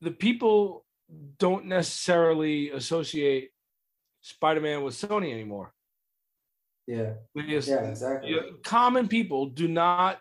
[0.00, 0.83] the people
[1.38, 3.50] don't necessarily associate
[4.20, 5.72] Spider-Man with Sony anymore.
[6.86, 7.14] Yeah,
[7.48, 8.34] just- yeah, exactly.
[8.34, 10.18] yeah, common people do not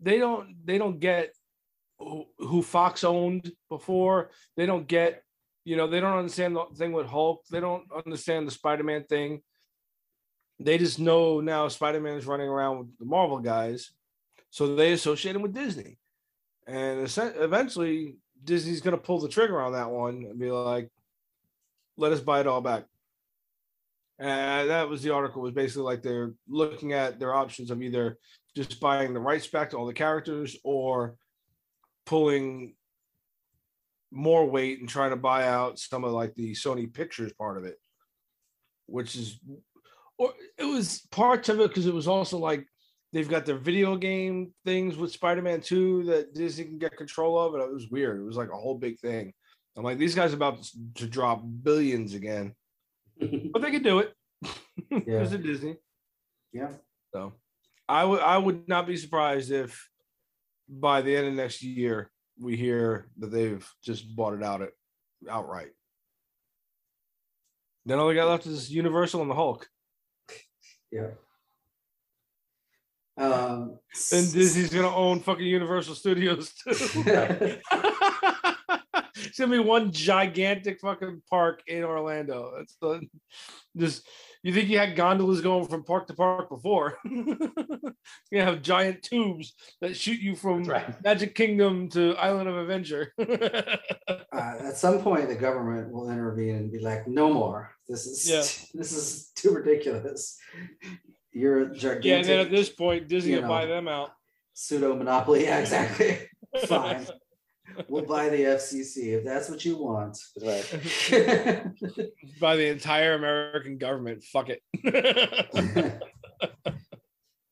[0.00, 1.32] they don't they don't get
[1.98, 4.30] who, who Fox owned before.
[4.56, 5.22] They don't get,
[5.64, 7.44] you know, they don't understand the thing with Hulk.
[7.50, 9.40] They don't understand the Spider-Man thing.
[10.58, 13.90] They just know now Spider-Man is running around with the Marvel guys,
[14.50, 15.98] so they associate him with Disney.
[16.66, 18.16] And eventually,
[18.46, 20.88] Disney's going to pull the trigger on that one and be like,
[21.96, 22.84] "Let us buy it all back."
[24.18, 25.42] And that was the article.
[25.42, 28.18] Was basically like they're looking at their options of either
[28.54, 31.16] just buying the rights back to all the characters or
[32.06, 32.74] pulling
[34.10, 37.64] more weight and trying to buy out some of like the Sony Pictures part of
[37.64, 37.78] it,
[38.86, 39.38] which is,
[40.16, 42.66] or it was parts of it because it was also like
[43.12, 47.54] they've got their video game things with Spider-Man 2 that Disney can get control of,
[47.54, 48.20] and it was weird.
[48.20, 49.32] It was like a whole big thing.
[49.76, 50.66] I'm like, these guys are about
[50.96, 52.54] to drop billions again,
[53.52, 54.12] but they can do it
[54.90, 55.76] because of Disney.
[56.52, 56.70] yeah.
[57.12, 57.34] So
[57.88, 59.88] I would I would not be surprised if
[60.68, 64.70] by the end of next year we hear that they've just bought it out at
[65.30, 65.70] outright.
[67.84, 69.68] Then all they got left is Universal and the Hulk.
[70.90, 71.10] Yeah.
[73.18, 73.78] Um,
[74.10, 76.70] Then Disney's gonna own fucking Universal Studios too.
[79.16, 82.52] it's gonna be one gigantic fucking park in Orlando.
[82.56, 83.00] That's the
[83.76, 84.06] just
[84.42, 86.98] you think you had gondolas going from park to park before.
[87.04, 91.02] you have giant tubes that shoot you from right.
[91.02, 93.12] Magic Kingdom to Island of Adventure.
[93.18, 97.72] uh, at some point, the government will intervene and be like, "No more.
[97.88, 98.42] This is Yeah.
[98.78, 100.38] this is too ridiculous.
[101.36, 104.12] You're a yeah, and then at this point, Disney you will buy them out.
[104.54, 106.18] pseudo monopoly." Yeah, exactly.
[106.66, 107.06] Fine.
[107.88, 110.16] We'll buy the FCC if that's what you want.
[110.40, 110.64] Right.
[112.40, 114.24] by the entire American government.
[114.24, 114.62] Fuck it.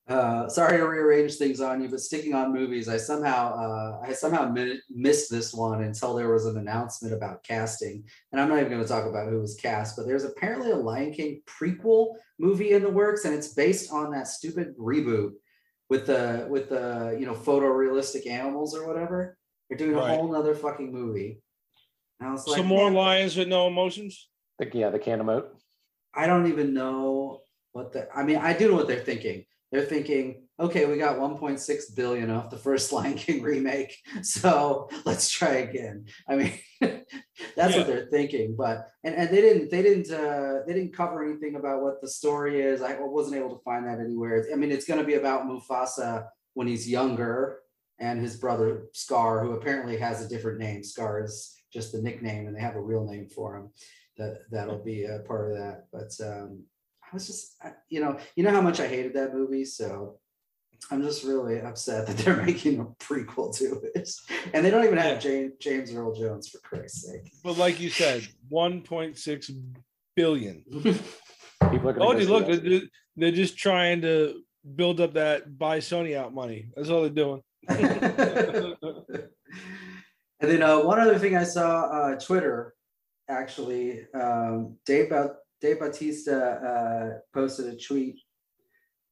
[0.07, 4.13] Uh, sorry to rearrange things on you, but sticking on movies, I somehow uh, I
[4.13, 8.59] somehow mi- missed this one until there was an announcement about casting, and I'm not
[8.59, 12.15] even going to talk about who was cast, but there's apparently a Lion King prequel
[12.39, 15.33] movie in the works, and it's based on that stupid reboot
[15.89, 19.39] with the with the you know photorealistic animals or whatever.
[19.71, 20.19] They're doing a Right.
[20.19, 21.41] whole nother fucking movie.
[22.21, 24.29] And I was like, Some more "Man, lions with no emotions.
[24.59, 25.47] The- yeah, the can emote.
[26.13, 27.41] I don't even know
[27.73, 28.07] what the.
[28.15, 29.47] I mean, I do know what they're thinking.
[29.75, 35.29] They're thinking, okay, we got 1.6 billion off the first Lion King remake, so let's
[35.29, 36.07] try again.
[36.29, 37.79] I mean, that's Yeah.
[37.79, 38.55] what they're thinking.
[38.57, 42.09] But and, and they didn't they didn't uh, they didn't cover anything about what the
[42.09, 42.83] story is.
[42.83, 44.47] I wasn't able to find that anywhere.
[44.53, 47.59] I mean, it's going to be about Mufasa when he's younger
[47.99, 50.85] and his brother Scar, who apparently has a different name.
[50.85, 53.71] Scar is just the nickname, and they have a real name for him.
[54.19, 55.87] That that'll be a part of that.
[55.93, 56.63] But um,
[57.15, 57.57] was just,
[57.89, 60.19] you know, you know how much I hated that movie, so
[60.91, 64.11] I'm just really upset that they're making a prequel to it,
[64.53, 67.33] and they don't even have James James Earl Jones for Christ's sake.
[67.43, 69.63] But like you said, 1.6
[70.15, 70.65] billion.
[71.71, 72.83] People are Oh, dude, look, they're,
[73.17, 74.43] they're just trying to
[74.77, 76.69] build up that buy Sony out money.
[76.77, 77.43] That's all they're doing.
[77.69, 78.77] and
[80.41, 82.75] then uh, one other thing I saw uh, Twitter
[83.29, 88.21] actually um, Dave Baut- Dave Bautista uh, posted a tweet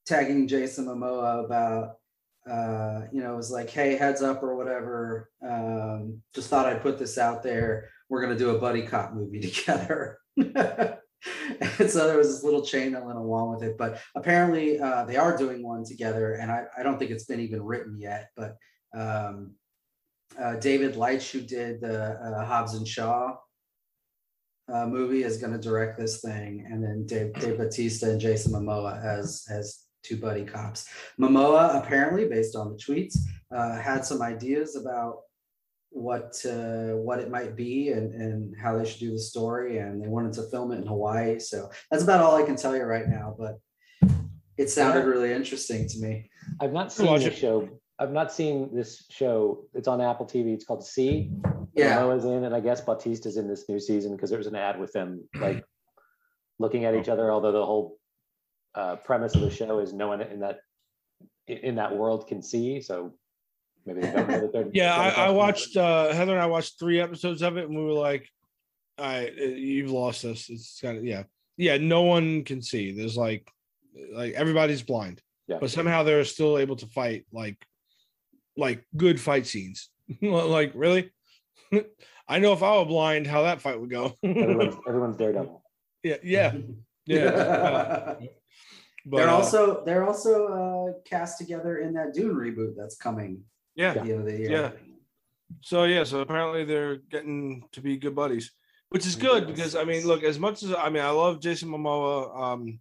[0.06, 1.94] tagging Jason Momoa about
[2.46, 6.82] uh, you know it was like hey heads up or whatever um, just thought I'd
[6.82, 10.18] put this out there we're gonna do a buddy cop movie together.
[10.36, 15.06] and so there was this little chain that went along with it, but apparently uh,
[15.06, 18.28] they are doing one together, and I, I don't think it's been even written yet.
[18.36, 18.56] But
[18.94, 19.54] um,
[20.38, 23.36] uh, David Leitch, who did the uh, Hobbs and Shaw
[24.72, 28.52] uh, movie is going to direct this thing, and then Dave, Dave Bautista and Jason
[28.52, 30.88] Momoa as as two buddy cops.
[31.20, 33.16] Momoa apparently, based on the tweets,
[33.54, 35.20] uh, had some ideas about
[35.90, 40.02] what uh, what it might be and and how they should do the story, and
[40.02, 41.38] they wanted to film it in Hawaii.
[41.38, 43.34] So that's about all I can tell you right now.
[43.38, 43.58] But
[44.56, 46.30] it sounded really interesting to me.
[46.60, 47.68] I've not seen the show.
[48.02, 49.64] I've not seen this show.
[49.74, 50.52] It's on Apple TV.
[50.54, 51.30] It's called See.
[51.74, 52.00] Yeah.
[52.00, 54.80] Momoa's in, and I guess Bautista's in this new season because there was an ad
[54.80, 55.64] with them like
[56.58, 57.30] looking at each other.
[57.30, 57.98] Although the whole
[58.74, 60.58] uh, premise of the show is no one in that
[61.46, 63.14] in that world can see, so
[63.86, 64.68] maybe they don't know that they're.
[64.72, 67.84] Yeah, I, I watched uh Heather and I watched three episodes of it, and we
[67.84, 68.28] were like,
[68.98, 71.22] "All right, uh, you've lost us." It's kind of yeah,
[71.56, 71.78] yeah.
[71.78, 72.90] No one can see.
[72.90, 73.48] There's like,
[74.12, 75.58] like everybody's blind, Yeah.
[75.60, 77.64] but somehow they're still able to fight like,
[78.56, 79.88] like good fight scenes.
[80.22, 81.10] like really,
[82.28, 84.14] I know if I were blind, how that fight would go.
[84.22, 85.62] Everyone's, everyone's Daredevil.
[86.02, 86.52] yeah, yeah,
[87.06, 87.24] yeah.
[87.24, 88.14] uh,
[89.04, 93.42] but, they're uh, also they're also uh, cast together in that Dune reboot that's coming
[93.74, 93.94] yeah.
[93.94, 94.50] the end of the year.
[94.50, 94.70] Yeah.
[95.60, 98.52] So yeah, so apparently they're getting to be good buddies,
[98.90, 101.68] which is good because I mean, look, as much as I mean, I love Jason
[101.68, 102.38] Momoa.
[102.38, 102.80] Um,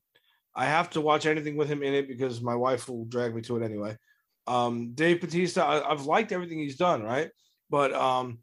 [0.56, 3.42] I have to watch anything with him in it because my wife will drag me
[3.44, 3.98] to it anyway.
[4.52, 7.30] Um, Dave Batista, I, I've liked everything he's done, right?
[7.70, 8.40] But um,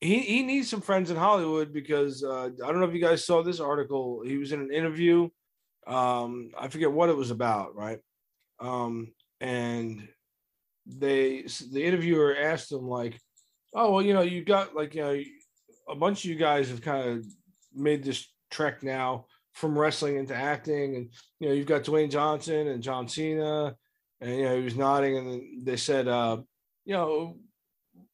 [0.00, 3.26] he he needs some friends in Hollywood because uh, I don't know if you guys
[3.26, 4.22] saw this article.
[4.24, 5.28] He was in an interview.
[5.88, 7.98] Um, I forget what it was about, right?
[8.60, 10.06] Um, and
[10.86, 13.18] they the interviewer asked him like,
[13.74, 15.20] "Oh well, you know, you got like you know,
[15.88, 17.26] a bunch of you guys have kind of
[17.74, 22.68] made this trek now from wrestling into acting, and you know, you've got Dwayne Johnson
[22.68, 23.74] and John Cena,
[24.20, 26.38] and you know, he was nodding, and they said, uh,
[26.84, 27.36] you know,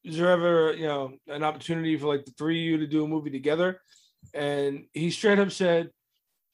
[0.04, 3.04] is there ever you know an opportunity for like the three of you to do
[3.04, 3.80] a movie together?
[4.34, 5.90] And he straight up said,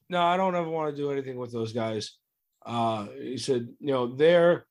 [0.09, 2.17] "No, I don't ever want to do anything with those guys."
[2.65, 4.65] Uh, he said, "You know, they're."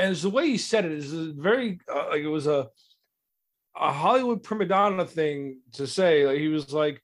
[0.00, 2.68] and it's the way he said it is very uh, like it was a
[3.76, 6.26] a Hollywood prima donna thing to say.
[6.26, 7.02] Like he was like,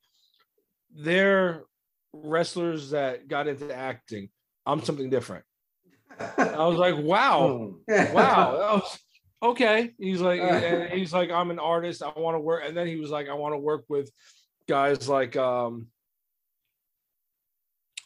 [0.95, 1.65] they're
[2.13, 4.31] wrestlers that got into acting.
[4.65, 5.45] I'm something different.
[6.19, 8.15] I was like, wow, Hmm.
[8.15, 8.53] wow,
[8.83, 8.99] was
[9.43, 9.93] okay.
[9.99, 12.03] He's like, and he's like, I'm an artist.
[12.03, 12.63] I want to work.
[12.67, 14.11] And then he was like, I want to work with
[14.69, 15.87] guys like um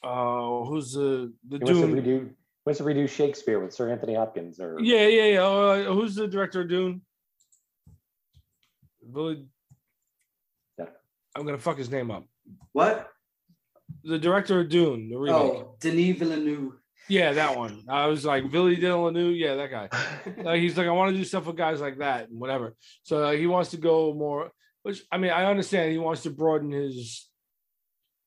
[0.03, 2.31] uh who's the the He wants to dude redo.
[2.67, 5.43] Wants to redo Shakespeare with Sir Anthony Hopkins or Yeah, yeah, yeah.
[5.45, 7.01] Uh, who's the director of Dune?
[9.13, 9.47] Billy.
[10.79, 10.87] Yeah.
[11.35, 12.25] I'm gonna fuck his name up.
[12.73, 13.09] what?
[14.05, 15.35] The director of Dune, the remake.
[15.37, 16.73] Oh, Denis Villeneuve.
[17.11, 17.83] Yeah, that one.
[17.89, 19.37] I was like Billy Villeneuve.
[19.37, 19.89] Yeah, that guy.
[20.43, 22.75] Like, he's like, I want to do stuff with guys like that and whatever.
[23.03, 24.51] So uh, he wants to go more.
[24.83, 27.29] Which I mean, I understand he wants to broaden his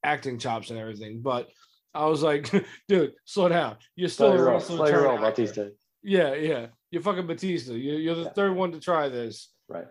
[0.03, 1.49] acting chops and everything, but
[1.93, 2.51] I was like,
[2.87, 3.77] dude, slow down.
[3.95, 5.25] You're still Play a wrestler play your role, actor.
[5.29, 5.71] Bautista.
[6.03, 6.67] Yeah, yeah.
[6.91, 7.73] You're fucking Batista.
[7.73, 8.33] You're, you're the Yeah.
[8.33, 9.49] third one to try this.
[9.69, 9.85] Right.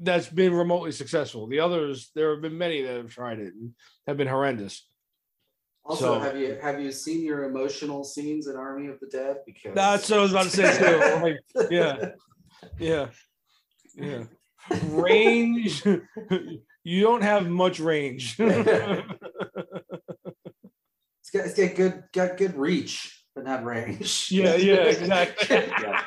[0.00, 1.46] that's been remotely successful.
[1.46, 3.72] The others, there have been many that have tried it and
[4.06, 4.86] have been horrendous.
[5.88, 9.38] Also, So- have you have you seen your emotional scenes in Army of the Dead?
[9.46, 11.00] Because That's what I was about to say too.
[11.02, 12.10] I'm like, yeah,
[12.78, 13.08] yeah,
[13.94, 14.24] yeah.
[14.84, 15.82] Range,
[16.84, 18.36] you don't have much range.
[18.38, 18.60] it's
[21.32, 24.28] got, it's got good got good reach, but not range.
[24.30, 25.56] yeah, yeah, exactly.
[25.80, 26.02] Yeah.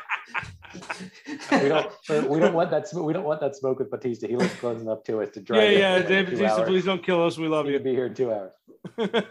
[1.51, 1.91] We don't.
[2.29, 2.87] We don't want that.
[2.87, 4.27] sm- We don't want that smoke with Batista.
[4.27, 5.71] He looks close enough to us to drive.
[5.71, 5.95] Yeah, yeah.
[5.97, 6.67] in David Batista, hours.
[6.69, 7.37] please don't kill us.
[7.37, 7.77] We love He you.
[7.77, 8.51] could be here in two hours.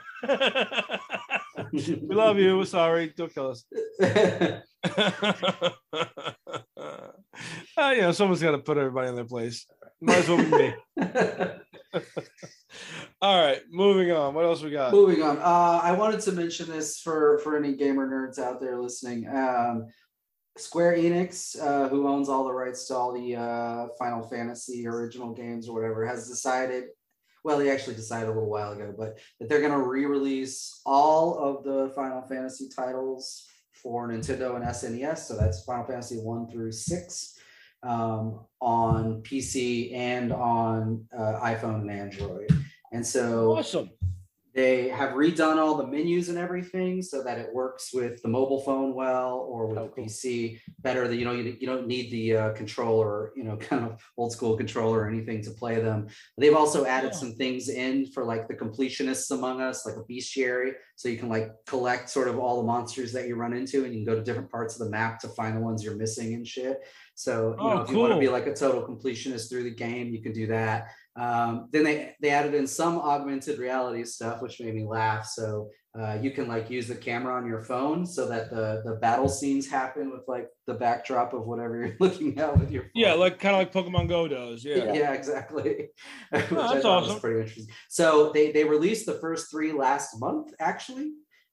[1.72, 2.56] we love you.
[2.58, 3.12] We're sorry.
[3.16, 3.64] Don't kill us.
[4.02, 4.60] uh,
[7.94, 9.66] you know, someone's got to put everybody in their place.
[10.00, 10.72] Might as well be me.
[13.22, 14.32] All right, moving on.
[14.34, 14.92] What else we got?
[14.92, 15.38] Moving on.
[15.38, 19.26] Uh, I wanted to mention this for for any gamer nerds out there listening.
[19.28, 19.86] Um,
[20.56, 25.32] Square Enix, uh, who owns all the rights to all the uh, Final Fantasy original
[25.32, 26.84] games or whatever, has decided.
[27.42, 31.38] Well, they actually decided a little while ago, but that they're going to re-release all
[31.38, 35.18] of the Final Fantasy titles for Nintendo and SNES.
[35.18, 37.38] So that's Final Fantasy one through six
[37.82, 42.50] um, on PC and on uh, iPhone and Android.
[42.92, 43.90] And so Awesome.
[44.52, 48.62] They have redone all the menus and everything so that it works with the mobile
[48.62, 50.04] phone well or with Oh, the cool.
[50.04, 51.06] PC better.
[51.06, 54.32] That you know you, you don't need the uh, controller, you know, kind of old
[54.32, 56.08] school controller or anything to play them.
[56.36, 57.18] They've also added Yeah.
[57.18, 61.28] some things in for like the completionists among us, like a bestiary, so you can
[61.28, 64.18] like collect sort of all the monsters that you run into, and you can go
[64.18, 66.78] to different parts of the map to find the ones you're missing and shit.
[67.14, 69.74] So you know, Oh, if you want to be like a total completionist through the
[69.74, 70.88] game, you can do that.
[71.16, 75.26] Um, then they they added in some augmented reality stuff, which made me laugh.
[75.26, 78.94] So uh, you can like use the camera on your phone so that the the
[78.96, 82.90] battle scenes happen with like the backdrop of whatever you're looking at with your phone.
[82.94, 84.64] Yeah, like kind of like Pokemon Go does.
[84.64, 84.92] Yeah.
[84.92, 85.88] yeah, exactly.
[86.30, 87.18] Which I that's awesome.
[87.18, 87.74] pretty interesting.
[87.88, 91.10] So they they released the first three last month actually,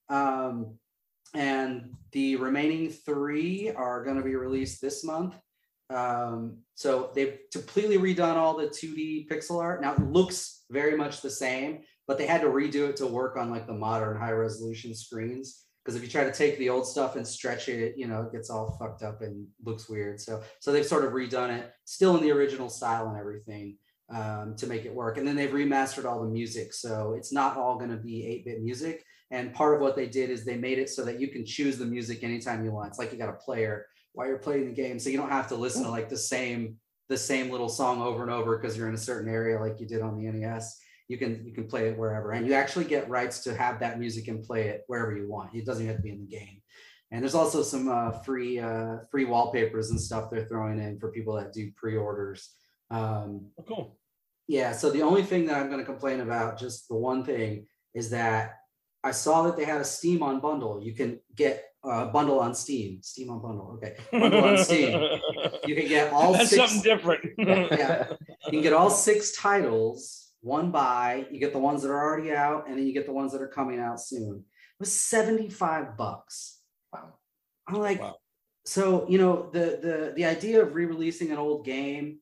[0.09, 0.77] um,
[1.33, 5.35] and the remaining three are going to be released this month.
[5.89, 9.81] Um, so they've completely redone all the 2D pixel art.
[9.81, 13.37] Now it looks very much the same, but they had to redo it to work
[13.37, 15.63] on like the modern high resolution screens.
[15.83, 18.33] Because if you try to take the old stuff and stretch it, you know, it
[18.33, 20.19] gets all fucked up and looks weird.
[20.19, 23.77] So so they've sort of redone it, still in the original style and everything,
[24.09, 25.17] um, to make it work.
[25.17, 26.73] And then they've remastered all the music.
[26.73, 29.05] So it's not all going to be 8-bit music.
[29.31, 31.77] And part of what they did is they made it so that you can choose
[31.77, 32.89] the music anytime you want.
[32.89, 33.85] It's like you got a player
[34.17, 34.97] while you're playing the game.
[34.97, 38.23] So you don't have to listen to like the same the same little song over
[38.23, 40.75] and over because you're in a certain area like you did on the NES.
[41.07, 43.99] You can you can play it wherever, and you actually get rights to have that
[43.99, 45.53] music and play it wherever you want.
[45.53, 46.61] It doesn't even have to be in the game.
[47.11, 51.11] And there's also some uh, free uh, free wallpapers and stuff they're throwing in for
[51.11, 52.49] people that do pre-orders.
[52.89, 53.97] Um, Oh, cool.
[54.47, 54.71] yeah.
[54.71, 58.09] So the only thing that I'm going to complain about, just the one thing, is
[58.09, 58.55] that
[59.03, 60.81] I saw that they had a Steam on bundle.
[60.83, 63.01] You can get a bundle on Steam.
[63.01, 63.71] Steam on bundle.
[63.77, 63.95] Okay.
[64.11, 65.19] Bundle on Steam.
[65.65, 66.71] You can get all That's six.
[66.71, 67.21] something different.
[67.37, 68.07] Yeah.
[68.45, 71.25] You can get all six titles, one buy.
[71.31, 73.41] You get the ones that are already out, and then you get the ones that
[73.41, 74.37] are coming out soon.
[74.37, 76.59] It was 75 bucks.
[76.93, 77.13] Wow.
[77.67, 78.15] I'm like, Wow.
[78.65, 82.19] so you know, the the the idea of re-releasing an old game,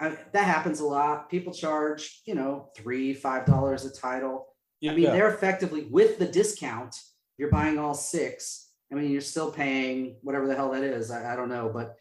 [0.00, 1.28] I, that happens a lot.
[1.30, 4.46] People charge, you know, three, five dollars a title.
[4.80, 5.12] Yeah, I mean, yeah.
[5.12, 6.94] they're effectively with the discount.
[7.38, 8.65] You're buying all six.
[8.92, 11.10] I mean, you're still paying whatever the hell that is.
[11.10, 11.96] I, I don't know, but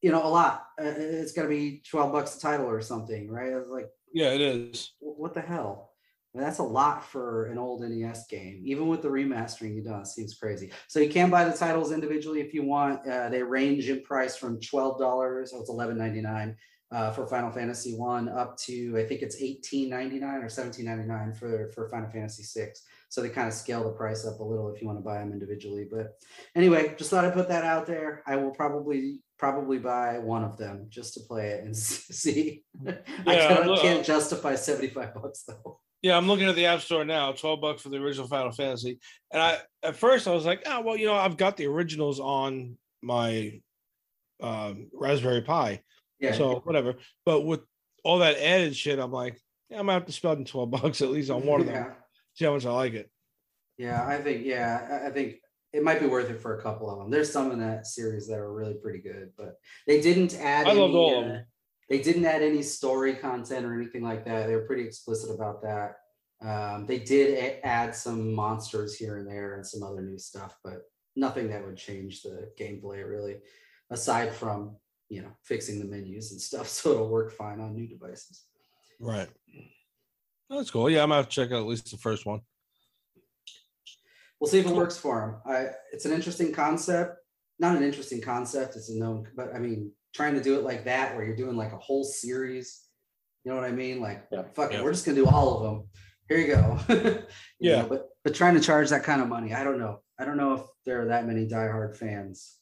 [0.00, 0.66] you know, a lot.
[0.80, 3.52] Uh, it's got to be twelve bucks a title or something, right?
[3.52, 4.92] It's like, yeah, it is.
[5.00, 5.92] what the hell?
[6.34, 8.62] I mean, that's a lot for an old NES game.
[8.64, 10.70] Even with the remastering you've done, it seems crazy.
[10.86, 13.08] So you can buy the titles individually if you want.
[13.08, 15.52] Uh, they range in price from twelve dollars.
[15.54, 16.56] Oh, it's eleven ninety nine
[16.90, 20.86] uh, for Final Fantasy One, up to I think it's eighteen ninety nine or seventeen
[20.86, 22.82] ninety nine for for Final Fantasy Six.
[23.10, 25.18] So they kind of scale the price up a little if you want to buy
[25.18, 25.86] them individually.
[25.90, 26.14] But
[26.54, 28.22] anyway, just thought I'd put that out there.
[28.26, 32.64] I will probably probably buy one of them just to play it and see.
[32.86, 32.94] I
[33.26, 35.80] Yeah, can't, look, can't uh, justify seventy five bucks though.
[36.00, 39.00] Yeah, I'm looking at the App Store now, 12 bucks for the original Final Fantasy.
[39.32, 42.20] And I at first I was like, oh well, you know, I've got the originals
[42.20, 43.60] on my
[44.40, 45.82] um Raspberry Pi.
[46.20, 46.32] Yeah.
[46.32, 46.96] So whatever.
[47.24, 47.60] But with
[48.04, 49.40] all that added shit, I'm like,
[49.70, 51.74] yeah, I'm gonna have to spend 12 bucks at least on one of them.
[51.74, 51.92] Yeah.
[52.34, 53.10] See how much I like it.
[53.76, 55.36] Yeah, I think yeah, I- think
[55.72, 57.10] it might be worth it for a couple of them.
[57.10, 59.54] There's some in that series that are really pretty good, but
[59.86, 60.66] they didn't add.
[60.66, 61.44] I loved any, all of uh, them.
[61.88, 64.46] They didn't add any story content or anything like that.
[64.46, 65.96] They were pretty explicit about that.
[66.40, 70.82] Um, they did add some monsters here and there and some other new stuff, but
[71.16, 73.38] nothing that would change the gameplay really,
[73.90, 74.76] aside from
[75.08, 78.44] you know fixing the menus and stuff, so it'll work fine on new devices.
[79.00, 79.28] Right.
[80.50, 80.88] That's cool.
[80.88, 82.40] Yeah, I'm gonna have to check out at least the first one.
[84.40, 85.52] we'll see if it works for him.
[85.52, 87.16] I, it's an interesting concept,
[87.58, 88.76] not an interesting concept.
[88.76, 91.56] It's a known, but I mean, trying to do it like that, where you're doing
[91.56, 92.82] like a whole series,
[93.44, 94.00] you know what I mean?
[94.00, 94.44] Like, Yeah.
[94.54, 94.78] fuck Yeah.
[94.78, 95.88] it, we're just gonna do all of them.
[96.28, 96.78] Here you go.
[97.60, 97.82] You Yeah.
[97.82, 100.00] know, but but trying to charge that kind of money, I don't know.
[100.18, 102.56] I don't know if there are that many diehard fans.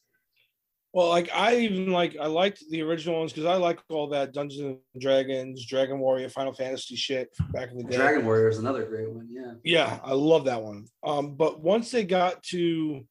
[0.97, 4.33] Well, like I even like I liked the original ones because I like all that
[4.33, 7.97] Dungeons and Dragons, Dragon Warrior, Final Fantasy shit back in the day.
[7.97, 9.27] Dragon Warrior is another great one.
[9.29, 9.51] Yeah.
[9.63, 10.87] Yeah, I love that one.
[11.03, 13.05] Um, but once they got to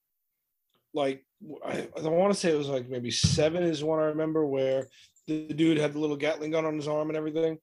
[0.94, 1.24] like
[1.64, 4.88] I, I want to say it was like maybe seven is one I remember where
[5.28, 7.56] the dude had the little Gatling gun on his arm and everything.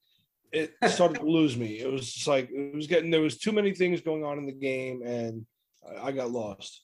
[0.53, 1.81] It started to lose me.
[1.81, 4.45] It was just like it was getting there was too many things going on in
[4.45, 5.45] the game and
[5.85, 6.82] I, I got lost.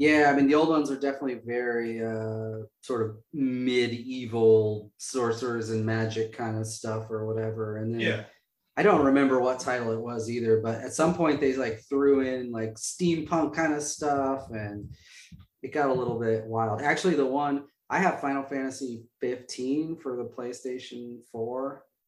[0.00, 5.84] Yeah, I mean the old ones are definitely very uh sort of medieval sorcerers and
[5.84, 7.76] magic kind of stuff or whatever.
[7.76, 8.00] And then
[8.78, 12.22] I don't remember what title it was either, but at some point they like threw
[12.22, 14.88] in like steampunk kind of stuff and
[15.62, 16.80] it got a little bit wild.
[16.80, 21.84] Actually, the one I have Final Fantasy 15 for the PlayStation 4.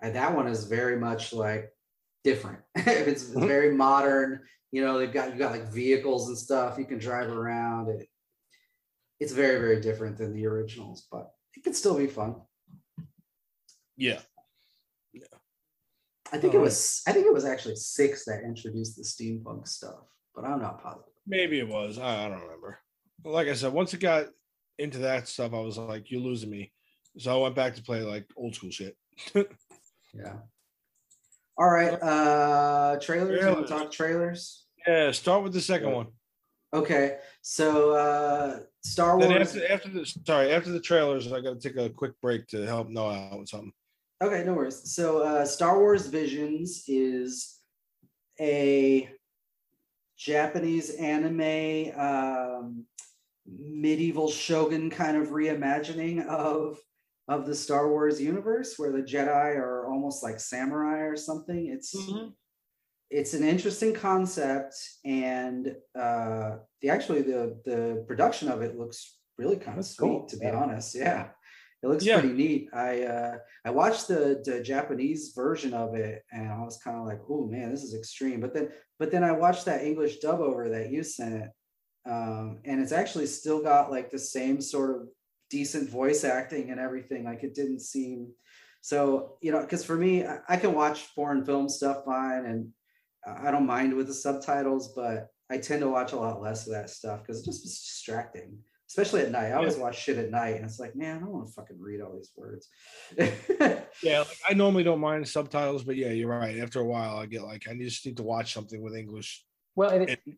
[0.00, 1.72] And that one is very much like
[2.24, 2.60] different.
[2.74, 3.46] it's mm-hmm.
[3.46, 4.40] very modern.
[4.70, 7.88] You know, they've got you got like vehicles and stuff you can drive around.
[7.88, 8.08] It,
[9.20, 12.36] it's very very different than the originals, but it can still be fun.
[13.96, 14.20] Yeah.
[15.12, 15.24] Yeah.
[16.32, 19.66] I think it um, was I think it was actually six that introduced the steampunk
[19.66, 21.12] stuff, but I'm not positive.
[21.26, 21.98] Maybe it was.
[21.98, 22.78] I, I don't remember.
[23.22, 24.26] But like I said, once it got
[24.78, 26.72] into that stuff, I was like, "You're losing me."
[27.18, 28.96] So I went back to play like old school shit.
[30.14, 30.36] Yeah.
[31.56, 31.94] All right.
[31.94, 33.40] Uh trailers.
[33.40, 34.66] You want to talk trailers?
[34.86, 35.10] yeah.
[35.10, 36.06] Start with the second one.
[36.72, 37.18] Okay.
[37.42, 39.56] So uh Star Then Wars.
[39.56, 42.66] after after the sorry after the trailers, I got to take a quick break to
[42.66, 43.72] help Noah out with something.
[44.22, 44.92] Okay, no worries.
[44.92, 47.58] So, uh, Star Wars Visions is
[48.40, 49.08] a
[50.16, 52.84] Japanese anime um,
[53.46, 56.80] medieval shogun kind of reimagining of
[57.28, 61.66] of the Star Wars universe, where the Jedi are almost like samurai or something.
[61.66, 61.94] It's
[63.10, 64.74] it's an interesting concept,
[65.04, 70.08] and uh, the actually the the production of it looks really kind of That's sweet,
[70.08, 70.56] cool, to be yeah.
[70.56, 70.94] honest.
[70.94, 71.28] Yeah,
[71.82, 72.20] it looks Yeah.
[72.20, 72.68] pretty neat.
[72.72, 77.06] I uh, I watched the, the Japanese version of it, and I was kind of
[77.06, 80.40] like, "Oh man, this is extreme." But then but then I watched that English dub
[80.40, 81.44] over that you sent,
[82.06, 85.08] um, and it's actually still got like the same sort of
[85.50, 87.24] decent voice acting and everything.
[87.24, 88.28] Like it didn't seem
[88.80, 92.68] so you know because for me I, I can watch foreign film stuff fine and
[93.26, 96.72] I don't mind with the subtitles, but I tend to watch a lot less of
[96.72, 99.48] that stuff because it just is distracting, especially at night.
[99.48, 101.78] I always watch shit at night, and it's like, man, I don't want to fucking
[101.80, 102.68] read all these words.
[104.00, 106.58] Yeah, like, I normally don't mind subtitles, but yeah, you're right.
[106.60, 109.44] After a while, I get like I just need to watch something with English.
[109.74, 110.36] Well, and it, And-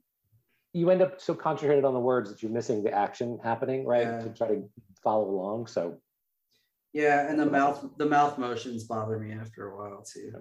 [0.72, 4.06] you end up so concentrated on the words that you're missing the action happening, right?
[4.06, 4.20] Yeah.
[4.20, 4.62] To try to
[5.02, 5.66] follow along.
[5.66, 5.98] So
[6.92, 10.32] yeah, and the mouth the mouth motions bother me after a while too.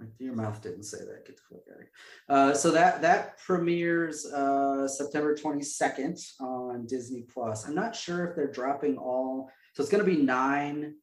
[0.00, 1.26] Like your mouth didn't say that.
[1.26, 1.90] Get the fuck out of here.
[2.28, 7.66] Uh, so that that premieres uh, September 22nd on Disney Plus.
[7.66, 9.50] I'm not sure if they're dropping all.
[9.74, 10.94] So it's going to be nine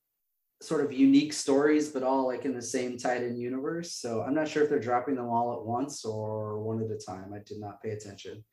[0.61, 3.95] sort of unique stories, but all like in the same tied-in universe.
[3.95, 6.97] So I'm not sure if they're dropping them all at once or one at a
[6.97, 7.33] time.
[7.33, 8.43] I did not pay attention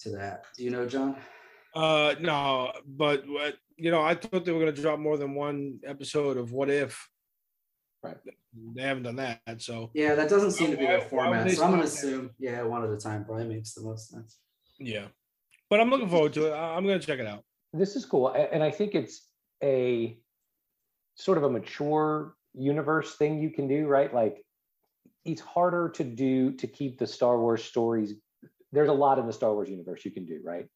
[0.00, 0.46] to that.
[0.56, 1.16] Do you know, John?
[1.74, 5.34] Uh, no, but what you know, I thought they were going to drop more than
[5.34, 7.08] one episode of What If.
[8.02, 8.16] Right.
[8.74, 11.50] They haven't done that, so Yeah, that doesn't seem to be Why- their format.
[11.50, 14.38] So I'm going to assume, yeah, one at a time probably makes the most sense.
[14.78, 15.06] yeah.
[15.70, 16.52] But I'm looking forward to it.
[16.52, 17.44] I- I'm going to check it out.
[17.72, 18.28] this is cool.
[18.30, 19.28] And I think it's
[19.62, 20.18] a
[21.16, 24.12] sort of a mature universe thing you can do, right?
[24.12, 24.42] Like
[25.24, 28.14] it's harder to do to keep the Star Wars stories.
[28.72, 30.66] There's a lot in the Star Wars universe you can do, right?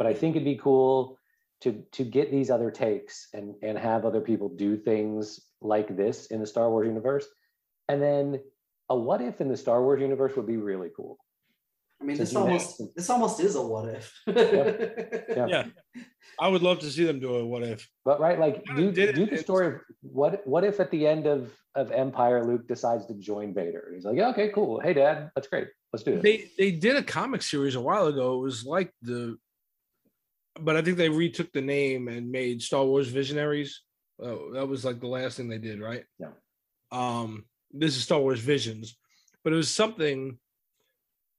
[0.00, 1.18] But I think it'd be cool
[1.60, 6.28] to to get these other takes and and have other people do things like this
[6.28, 7.26] in the Star Wars universe.
[7.86, 8.40] And then
[8.88, 11.18] a what if in the Star Wars universe would be really cool.
[12.00, 12.40] I mean, this do that.
[12.40, 14.10] almost this almost is a what if.
[15.36, 15.46] Yeah.
[15.48, 15.64] Yeah.
[16.38, 17.44] I would love to see them do it.
[17.44, 17.86] What if?
[18.06, 20.90] But right, like Kinda do, did it do the story of what what if at
[20.90, 23.92] the end of of Empire Luke decides to join Vader?
[23.94, 24.80] He's like, yeah, okay, cool.
[24.80, 25.68] Hey dad, that's great.
[25.92, 26.22] Let's do it.
[26.22, 28.38] They they did a comic series a while ago.
[28.38, 29.36] It was like the,
[30.58, 33.82] but I think they retook the name and made Star Wars Visionaries.
[34.22, 36.04] Oh, that was like the last thing they did, right?
[36.18, 36.32] Yeah.
[36.92, 38.96] Um, this is Star Wars Visions,
[39.44, 40.38] but it was something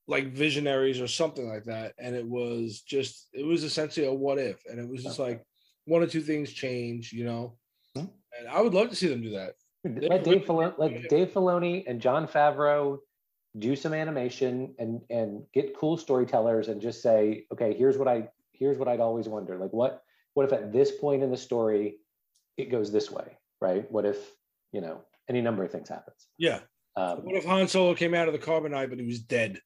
[0.07, 4.39] like Visionaries or something like that, and it was just it was essentially a what
[4.39, 5.43] if, and it was just like
[5.85, 7.57] one or two things change, you know.
[7.95, 9.53] And I would love to see them do that.
[9.83, 11.09] Let Dave Filoni, let.
[11.09, 12.99] Dave Filoni and Jon Favreau
[13.59, 18.29] do some animation and and get cool storytellers and just say, okay, here's what I
[18.61, 19.57] here's what I'd always wonder.
[19.57, 20.01] Like what
[20.35, 21.97] what if at this point in the story
[22.55, 23.91] it goes this way, right?
[23.91, 24.17] What if,
[24.71, 26.27] you know, any number of things happens.
[26.37, 26.59] Yeah.
[26.95, 29.59] Um, What if Han Solo came out of the carbonite, but he was dead?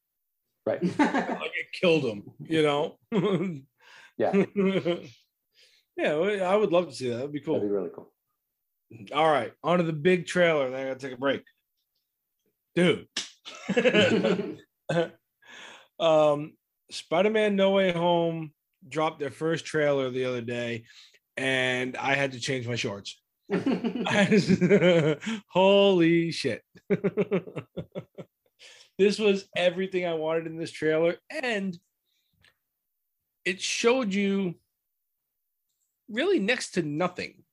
[0.65, 0.81] right.
[0.99, 2.97] Like it killed him, you know?
[4.17, 4.31] Yeah,
[5.97, 7.15] yeah, I would love to see that.
[7.17, 7.55] That'd be cool.
[7.55, 8.13] that'd be really cool.
[9.13, 10.69] All right, on to the big trailer.
[10.69, 11.43] Then I gotta take a break.
[12.75, 13.07] Dude.
[15.99, 16.53] um
[16.91, 18.53] Spider-Man No Way Home
[18.87, 20.83] dropped their first trailer the other day,
[21.37, 23.19] and I had to change my shorts.
[25.49, 26.61] Holy shit.
[28.97, 31.15] this was everything I wanted in this trailer.
[31.29, 31.77] And
[33.43, 34.55] it showed you
[36.09, 37.43] really next to nothing.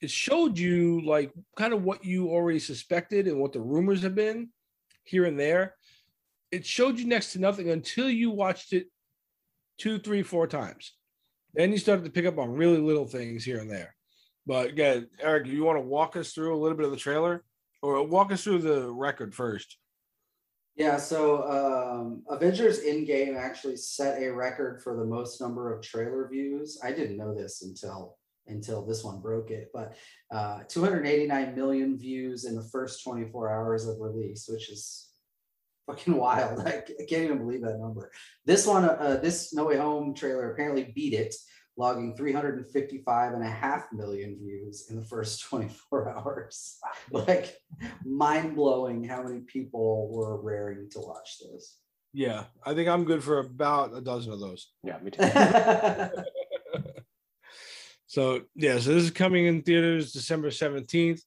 [0.00, 4.14] It showed you like kind of what you already suspected and what the rumors have
[4.14, 4.50] been
[5.04, 5.74] here and there.
[6.52, 8.86] It showed you next to nothing until you watched it
[9.78, 10.94] two, three, four times.
[11.54, 13.94] Then you started to pick up on really little things here and there.
[14.46, 17.44] But again, Eric, you want to walk us through a little bit of the trailer
[17.82, 19.76] or walk us through the record first?
[20.76, 26.28] Yeah, so um, Avengers Endgame actually set a record for the most number of trailer
[26.28, 26.78] views.
[26.84, 28.16] I didn't know this until
[28.46, 29.94] until this one broke it, but
[30.32, 35.07] uh, 289 million views in the first 24 hours of release, which is
[35.88, 36.60] fucking wild.
[36.66, 38.10] I can't even believe that number.
[38.44, 41.34] This one, uh, this No Way Home trailer apparently beat it,
[41.76, 46.78] logging 355 and a half million views in the first 24 hours.
[47.10, 47.56] like
[48.04, 51.78] mind blowing how many people were raring to watch this.
[52.12, 54.72] Yeah, I think I'm good for about a dozen of those.
[54.82, 55.24] Yeah, me too.
[58.08, 61.20] So yeah, so this is coming in theaters December 17th.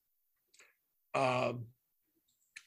[1.14, 1.68] Um,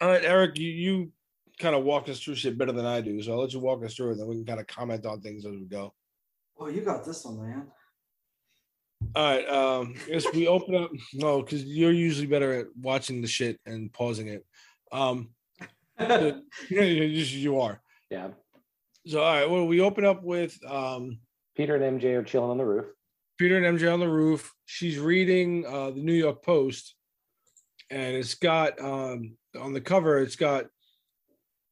[0.00, 1.12] all right, Eric, you, you
[1.58, 3.22] kind of walk us through shit better than I do.
[3.22, 5.20] So I'll let you walk us through it, then we can kind of comment on
[5.20, 5.94] things as we go.
[6.58, 7.66] oh, you got this one, man.
[9.14, 9.48] All right.
[9.48, 10.90] Um, yes, we open up.
[11.14, 14.44] No, because you're usually better at watching the shit and pausing it.
[14.90, 15.30] Um,
[15.98, 16.40] yeah,
[16.70, 17.80] you, you are.
[18.10, 18.28] yeah.
[19.06, 21.18] So all right, well, we open up with um
[21.56, 22.86] Peter and MJ are chilling on the roof.
[23.38, 24.52] Peter and MJ on the roof.
[24.64, 26.94] She's reading uh, the New York Post,
[27.90, 30.18] and it's got um, on the cover.
[30.18, 30.66] It's got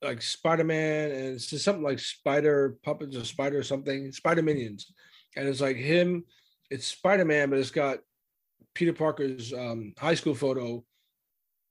[0.02, 4.92] like Spider Man, and it's just something like Spider puppets or Spider something, Spider Minions,
[5.36, 6.24] and it's like him.
[6.70, 7.98] It's Spider Man, but it's got
[8.74, 10.84] Peter Parker's um, high school photo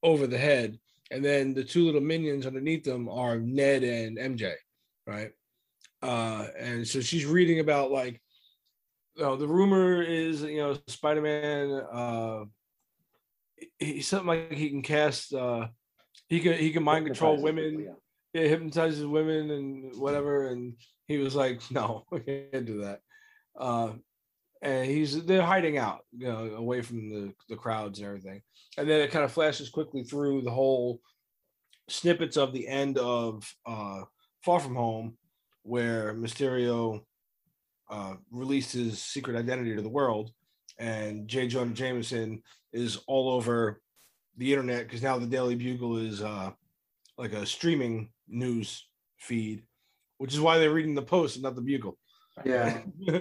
[0.03, 0.79] over the head,
[1.09, 4.53] and then the two little minions underneath them are Ned and MJ,
[5.07, 5.31] right?
[6.01, 8.21] Uh, and so she's reading about like
[9.17, 11.71] no, the rumor is you know Spider-Man.
[11.91, 12.45] Uh,
[13.77, 15.33] he's something like he can cast.
[15.33, 15.67] Uh,
[16.27, 17.95] he can he can mind control women.
[18.33, 20.47] Yeah, hypnotizes women and whatever.
[20.47, 20.75] And
[21.07, 23.01] he was like, no, we can't do that.
[23.57, 23.93] Uh,
[24.61, 28.41] and he's they're hiding out, you know, away from the the crowds and everything.
[28.77, 31.01] And then it kind of flashes quickly through the whole
[31.89, 34.01] snippets of the end of uh,
[34.43, 35.17] Far From Home,
[35.63, 37.01] where Mysterio
[37.89, 40.31] uh, released his secret identity to the world,
[40.77, 41.47] and J.
[41.47, 43.81] Jonah Jameson is all over
[44.37, 46.51] the internet because now the Daily Bugle is uh,
[47.17, 49.63] like a streaming news feed,
[50.17, 51.97] which is why they're reading the Post and not the Bugle.
[52.45, 52.81] Yeah.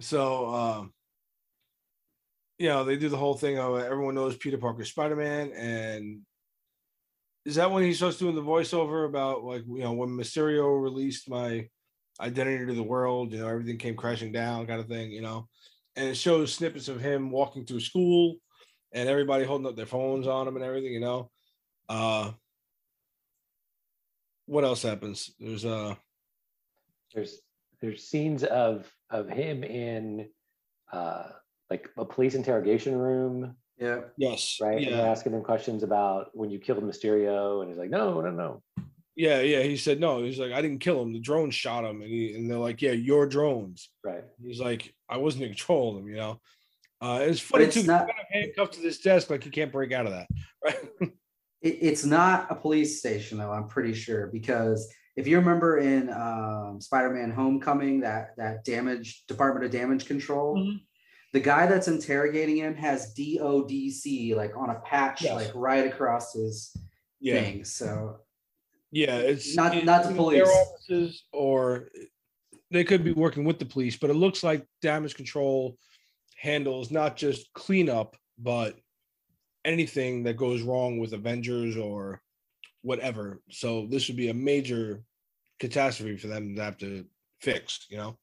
[0.00, 0.92] so, um,
[2.58, 6.20] you know, they do the whole thing of everyone knows Peter Parker Spider Man, and
[7.44, 11.28] is that when he starts doing the voiceover about like you know when Mysterio released
[11.28, 11.68] my
[12.20, 15.48] identity to the world, you know, everything came crashing down, kind of thing, you know,
[15.96, 18.36] and it shows snippets of him walking through school
[18.92, 21.30] and everybody holding up their phones on him and everything, you know.
[21.88, 22.30] Uh,
[24.46, 25.32] what else happens?
[25.38, 25.94] There's uh
[27.14, 27.40] There's
[27.80, 30.28] there's scenes of of him in
[30.92, 31.24] uh
[31.70, 34.02] like a police interrogation room, Yeah.
[34.18, 34.82] yes, right?
[34.86, 38.30] And they're asking him questions about when you killed Mysterio, and he's like, no, no,
[38.30, 38.62] no.
[39.16, 39.62] yeah, yeah.
[39.62, 40.22] He said no.
[40.22, 41.12] He's like, I didn't kill him.
[41.12, 43.88] The drone shot him, and he and they're like, yeah, your drones.
[44.04, 44.24] Right.
[44.42, 46.40] He's like, I wasn't in control of them, you know.
[47.00, 47.80] Uh, it's But funny it's too.
[47.80, 50.28] He's not- kind of handcuffed to this desk, like you can't break out of that,
[50.64, 51.10] right?
[51.64, 54.86] It, it's not a police station though, I'm pretty sure, because
[55.16, 60.80] if you remember in um, Spider-Man Homecoming, that that damage Department of Damage Control, Mhm.
[61.32, 65.34] the guy that's interrogating him has DODC like on a patch, Yes.
[65.34, 66.76] like right across his
[67.20, 67.64] yeah, thing.
[67.64, 68.18] So
[68.92, 69.16] yeah.
[69.16, 70.46] It's Not- it- not the police.
[70.48, 71.88] Offices, or
[72.70, 75.76] they could be working with the police, but it looks like damage control
[76.36, 78.76] handles not just cleanup, but
[79.64, 82.20] anything that goes wrong with Avengers or
[82.82, 83.40] whatever.
[83.50, 85.02] So this would be a major
[85.58, 87.06] catastrophe for them to have to
[87.40, 88.18] fix, you know.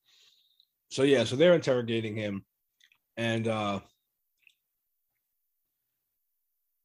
[0.89, 2.43] So yeah, so they're interrogating him,
[3.17, 3.79] and uh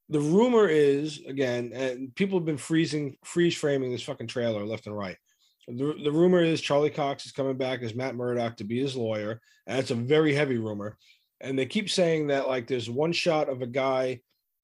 [0.08, 4.86] the rumor is again, and people have been freezing, freeze framing this fucking trailer left
[4.86, 5.16] and right.
[5.66, 8.94] The, the rumor is Charlie Cox is coming back as Matt Murdock to be his
[8.94, 10.96] lawyer, and a very heavy rumor.
[11.40, 14.20] And they keep saying that like there's one shot of a guy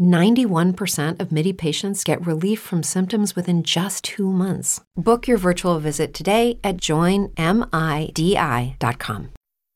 [0.00, 4.80] 91% of MIDI patients get relief from symptoms within just two months.
[4.96, 7.32] Book your virtual visit today at joinmidi.com.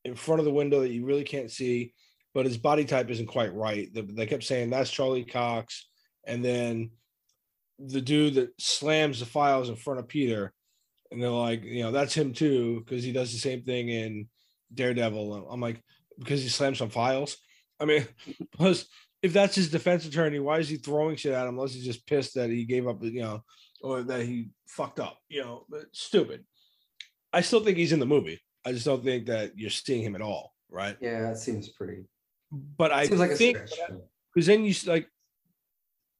[0.05, 1.93] in front of the window that you really can't see,
[2.33, 3.89] but his body type isn't quite right.
[3.93, 5.87] They, kept saying that's Charlie Cox,
[6.25, 6.91] and then
[7.79, 10.51] the dude that slams the files in front of Peter,
[11.11, 14.27] and they're like, you know, that's him too because he does the same thing in
[14.73, 15.47] Daredevil.
[15.49, 15.81] I'm like,
[16.17, 17.37] because he slams some files.
[17.79, 18.07] I mean,
[18.55, 18.85] plus
[19.23, 22.05] if that's his defense attorney, why is he throwing shit at him unless he's just
[22.05, 23.41] pissed that he gave up, you know,
[23.81, 26.43] or that he fucked up, you know, but stupid.
[27.31, 28.41] I still think he's in the movie.
[28.65, 30.97] I just don't think that you're seeing him at all, right?
[30.99, 32.03] Yeah, that seems pretty.
[32.51, 33.57] But I Seems like think
[34.33, 35.07] because then you like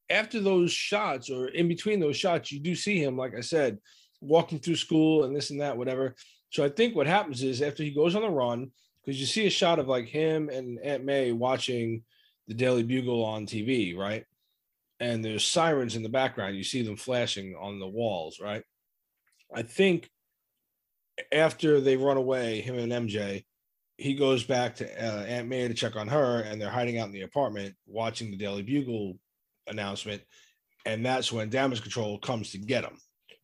[0.10, 3.78] after those shots or in between those shots, you do see him, like I said,
[4.22, 6.16] walking through school and this and that, whatever.
[6.52, 8.72] So I think what happens is after he goes on the run,
[9.04, 12.04] because you see a shot of like him and Aunt May watching
[12.48, 14.26] the Daily Bugle on TV, right?
[15.00, 16.56] And there's sirens in the background.
[16.56, 18.64] You see them flashing on the walls, right?
[19.54, 20.10] I think
[21.32, 23.46] after they run away, him and MJ,
[23.98, 27.08] he goes back to uh, Aunt May to check on her, and they're hiding out
[27.08, 29.18] in the apartment watching the Daily Bugle
[29.68, 30.22] announcement.
[30.86, 32.98] And that's when damage control comes to get him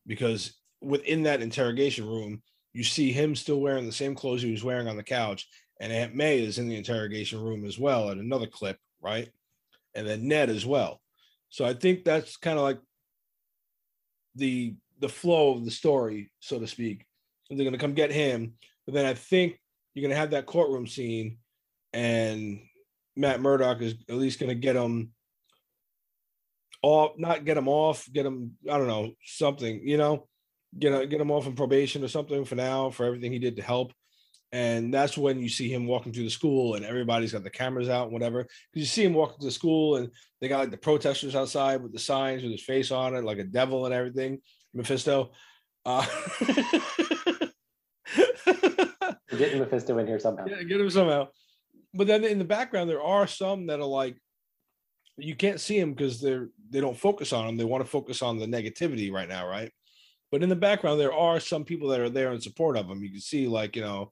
[0.06, 2.42] because within that interrogation room,
[2.72, 5.48] you see him still wearing the same clothes he was wearing on the couch.
[5.80, 9.28] And Aunt May is in the interrogation room as well at another clip, right?
[9.94, 11.00] And then Ned as well.
[11.48, 12.78] So I think that's kind of like
[14.34, 17.06] the the flow of the story, so to speak.
[17.48, 18.54] And they're gonna come get him,
[18.86, 19.58] but then I think
[19.94, 21.38] you're gonna have that courtroom scene,
[21.92, 22.60] and
[23.16, 25.12] Matt Murdock is at least gonna get him
[26.82, 30.28] off, not get him off, get him, I don't know, something, you know,
[30.78, 33.62] get get him off on probation or something for now for everything he did to
[33.62, 33.92] help.
[34.52, 37.88] And that's when you see him walking through the school and everybody's got the cameras
[37.88, 38.42] out and whatever.
[38.42, 41.82] Because you see him walking to the school and they got like the protesters outside
[41.82, 44.40] with the signs with his face on it, like a devil and everything.
[44.74, 45.30] Mephisto.
[45.86, 46.04] Uh,
[49.38, 50.44] getting Mephisto in here somehow.
[50.46, 51.28] yeah, get him somehow.
[51.94, 54.16] But then in the background, there are some that are like
[55.16, 57.56] you can't see them because they're they don't focus on them.
[57.56, 59.70] They want to focus on the negativity right now, right?
[60.30, 63.02] But in the background, there are some people that are there in support of him.
[63.02, 64.10] You can see like you know,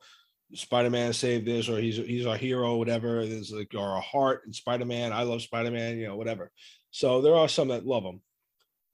[0.55, 3.27] Spider-Man saved this, or he's he's our hero, whatever.
[3.27, 5.13] There's like or a heart and Spider-Man.
[5.13, 6.51] I love Spider-Man, you know, whatever.
[6.91, 8.21] So there are some that love him.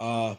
[0.01, 0.35] Uh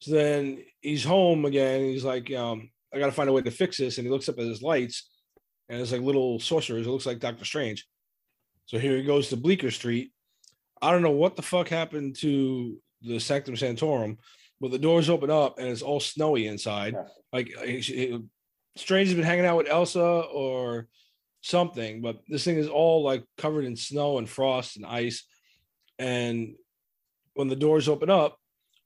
[0.00, 1.80] so then he's home again.
[1.80, 3.96] He's like, um, I gotta find a way to fix this.
[3.96, 5.08] And he looks up at his lights
[5.68, 6.86] and it's like little sorcerers.
[6.86, 7.86] It looks like Doctor Strange.
[8.66, 10.12] So here he goes to Bleecker Street.
[10.82, 14.18] I don't know what the fuck happened to the Sanctum Sanctorum,
[14.60, 16.94] but the doors open up and it's all snowy inside.
[17.32, 17.50] Like
[18.76, 20.88] Strange has been hanging out with Elsa or
[21.42, 25.24] something, but this thing is all like covered in snow and frost and ice.
[25.98, 26.54] And
[27.34, 28.38] when the doors open up,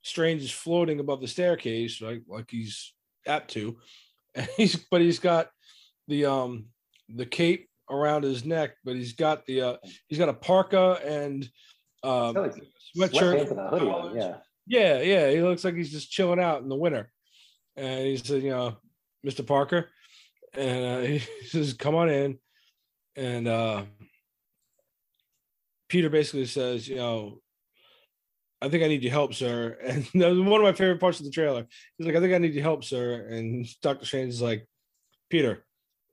[0.03, 2.93] Strange is floating above the staircase, like like he's
[3.25, 3.77] apt to.
[4.35, 5.49] And he's but he's got
[6.07, 6.65] the um
[7.09, 9.77] the cape around his neck, but he's got the uh
[10.07, 11.49] he's got a parka and
[12.03, 12.53] um like,
[12.95, 13.49] sweatshirt.
[13.49, 14.35] And a hoodie on, yeah.
[14.67, 15.31] Yeah, yeah.
[15.31, 17.11] He looks like he's just chilling out in the winter.
[17.75, 18.77] And he said, you know,
[19.25, 19.45] Mr.
[19.45, 19.89] Parker.
[20.53, 22.39] And uh, he says, come on in.
[23.15, 23.83] And uh
[25.89, 27.39] Peter basically says, you know,
[28.61, 29.77] I think I need your help, sir.
[29.83, 31.65] And that was one of my favorite parts of the trailer.
[31.97, 33.27] He's like, I think I need your help, sir.
[33.29, 34.05] And Dr.
[34.05, 34.67] Strange is like,
[35.29, 35.65] Peter,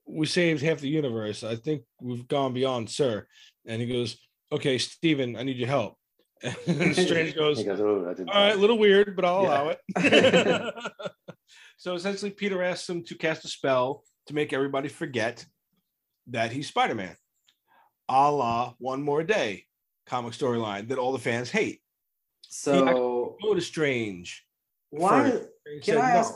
[0.07, 1.43] we saved half the universe.
[1.43, 3.27] I think we've gone beyond, sir.
[3.65, 4.17] And he goes,
[4.51, 5.97] Okay, Stephen, I need your help.
[6.67, 9.49] And Strange goes, goes, oh, all right, a little weird, but I'll Yeah.
[9.49, 11.03] allow it.
[11.77, 15.45] So essentially, Peter asks him to cast a spell to make everybody forget
[16.27, 17.15] that he's Spider Man,
[18.09, 19.65] a la One More Day
[20.05, 21.81] comic storyline that all the fans hate.
[22.49, 24.45] So Go to Strange.
[24.89, 26.19] why Strange can said I no.
[26.19, 26.33] ask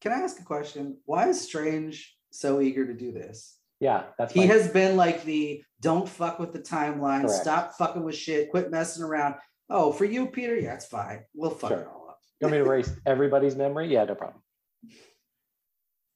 [0.00, 0.98] can I ask a question?
[1.06, 3.58] Why is Strange so eager to do this?
[3.80, 7.42] Yeah, that's He my- has been like the don't fuck with the timeline, Correct.
[7.42, 9.36] stop fucking with shit, quit messing around.
[9.70, 11.24] Oh, for you, Peter, yeah, it's fine.
[11.34, 12.03] We'll fuck it all up.
[12.40, 13.92] You want me to erase everybody's memory?
[13.92, 14.42] Yeah, no problem.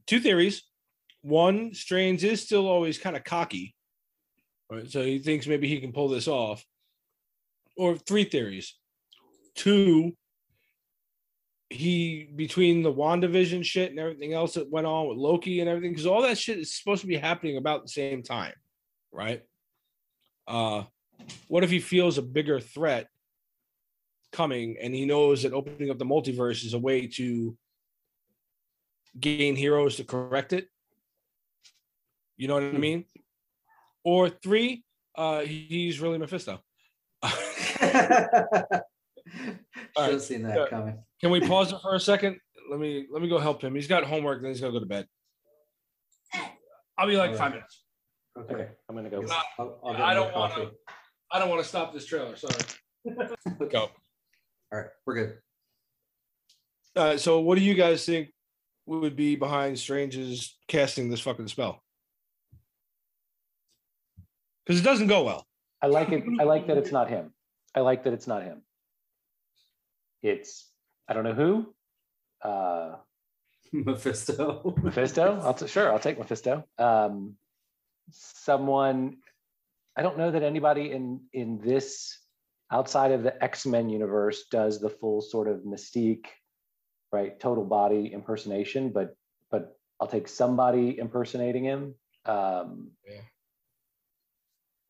[0.07, 0.63] Two theories.
[1.23, 3.75] one, Strange is still always kind of cocky,
[4.71, 4.91] right?
[4.91, 6.65] So he thinks maybe he can pull this off.
[7.77, 8.75] Or three theories.
[9.55, 10.17] Two,
[11.71, 15.93] he between the WandaVision shit and everything else that went on with Loki and everything,
[15.93, 18.55] because all that shit is supposed to be happening about the same time,
[19.13, 19.43] right?
[20.47, 20.85] Uh,
[21.49, 23.09] what if he feels a bigger threat
[24.33, 27.57] coming and he knows that opening up the multiverse is a way to
[29.19, 30.69] gain heroes to correct it?
[32.37, 33.05] You know what I mean?
[34.05, 34.85] Or three,
[35.17, 36.61] uh, he's really Mephisto.
[37.25, 37.33] Should
[39.99, 40.67] right, have seen that yeah.
[40.69, 40.99] coming.
[41.21, 42.39] Can we pause it for a second?
[42.71, 43.75] Let me let me go help him.
[43.75, 45.07] He's got homework, then he's gonna go to bed.
[46.97, 47.55] I'll be like All five right.
[47.55, 47.85] minutes.
[48.39, 49.21] Okay, I'm gonna go.
[49.21, 50.71] No, I'll, I'll I don't want to.
[51.31, 52.37] I don't want to stop this trailer.
[52.37, 52.55] Sorry.
[53.71, 53.91] Go.
[54.73, 55.39] All right, we're good.
[56.95, 58.31] Uh, so, what do you guys think
[58.87, 61.83] would be behind Strange's casting this fucking spell?
[64.67, 65.47] Because it doesn't go well.
[65.81, 66.25] I like it.
[66.41, 67.33] I like that it's not him.
[67.75, 68.63] I like that it's not him.
[70.23, 70.69] It's
[71.09, 71.75] I don't know who.
[72.43, 72.97] Uh,
[73.73, 74.75] Mephisto.
[74.83, 75.41] Mephisto.
[75.43, 75.91] I'll t- sure.
[75.93, 76.65] I'll take Mephisto.
[76.79, 77.37] Um,
[78.11, 79.19] someone.
[79.97, 82.19] I don't know that anybody in in this
[82.71, 86.27] outside of the X Men universe does the full sort of mystique,
[87.13, 87.39] right?
[87.41, 89.15] Total body impersonation, but
[89.51, 91.95] but I'll take somebody impersonating him.
[92.25, 93.21] Um, Yeah.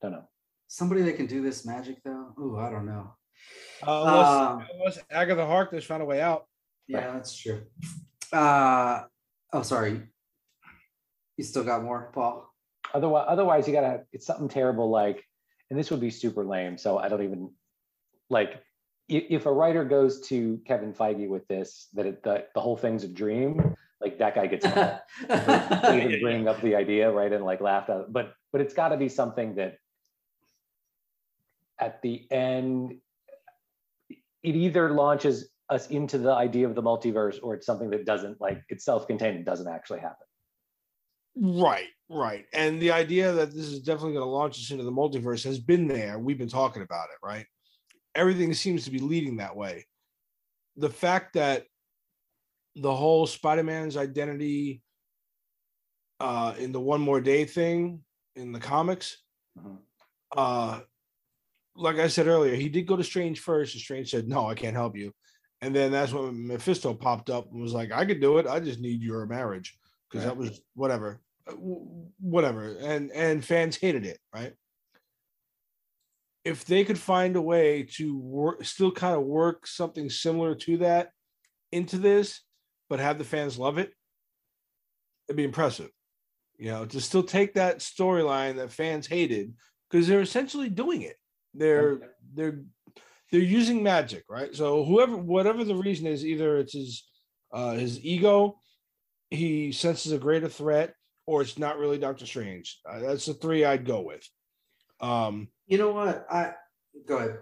[0.02, 0.28] Don't know.
[0.68, 2.34] Somebody that can do this magic though.
[2.38, 3.14] Ooh, I don't know.
[3.86, 6.46] Uh, unless, Um, unless Agatha Harkness found a way out.
[6.86, 7.62] Yeah, that's true.
[8.32, 9.04] Uh
[9.52, 10.02] oh, sorry.
[11.36, 12.52] You still got more, Paul?
[12.92, 14.04] Otherwise, otherwise you gotta.
[14.12, 15.24] It's something terrible like,
[15.70, 16.76] and this would be super lame.
[16.78, 17.50] So I don't even
[18.30, 18.54] like.
[19.10, 22.76] i- If a writer goes to Kevin Feige with this, that it, the, the whole
[22.76, 25.00] thing's a dream, like that guy gets fired.
[25.26, 28.12] for even bringing up the idea, right, and like laughed at.
[28.12, 29.78] But but it's got to be something that
[31.80, 32.94] at the end,
[34.42, 38.40] it either launches us into the idea of the multiverse, or it's something that doesn't
[38.40, 40.26] like it's self-contained and doesn't actually happen.
[41.36, 42.46] Right, right.
[42.52, 45.58] And the idea that this is definitely going to launch us into the multiverse has
[45.58, 46.18] been there.
[46.18, 47.46] We've been talking about it, right?
[48.18, 49.86] Everything seems to be leading that way.
[50.76, 51.66] The fact that
[52.74, 54.82] the whole Spider-Man's identity
[56.20, 58.02] uh in the one more day thing
[58.34, 59.18] in the comics,
[59.56, 59.78] Mhm.
[60.36, 60.80] uh
[61.76, 64.54] like I said earlier, he did go to Strange first, and Strange said, No, I
[64.56, 65.14] can't help you.
[65.60, 68.46] And then that's when Mephisto popped up and was like, I could do it.
[68.48, 69.78] I just need your marriage.
[70.10, 71.20] Because that was whatever.
[71.46, 71.52] uh,
[72.18, 72.76] Whatever.
[72.80, 74.54] And and fans hated it, right?
[76.44, 80.78] If they could find a way to work still kind of work something similar to
[80.78, 81.10] that
[81.72, 82.40] into this,
[82.88, 83.92] but have the fans love it,
[85.28, 85.90] it'd be impressive.
[86.58, 89.54] You know, to still take that storyline that fans hated,
[89.90, 91.16] because they're essentially doing it.
[91.54, 92.00] They're
[92.34, 92.60] they're
[93.30, 94.54] they're using magic, right?
[94.54, 97.04] So whoever, whatever the reason is, either it's his
[97.52, 98.58] uh, his ego,
[99.30, 100.94] he senses a greater threat,
[101.26, 102.80] or it's not really Doctor Strange.
[102.88, 104.26] Uh, that's the three I'd go with.
[105.00, 106.26] Um, You know what?
[106.30, 106.54] I
[107.06, 107.38] go ahead.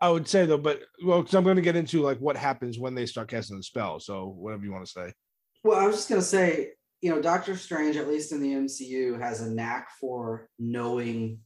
[0.00, 2.78] I would say though, but well, because I'm going to get into like what happens
[2.78, 4.00] when they start casting the spell.
[4.00, 5.12] So whatever you want to say.
[5.62, 6.70] Well, I was just gonna say,
[7.02, 11.40] you know, Doctor Strange, at least in the MCU, has a knack for knowing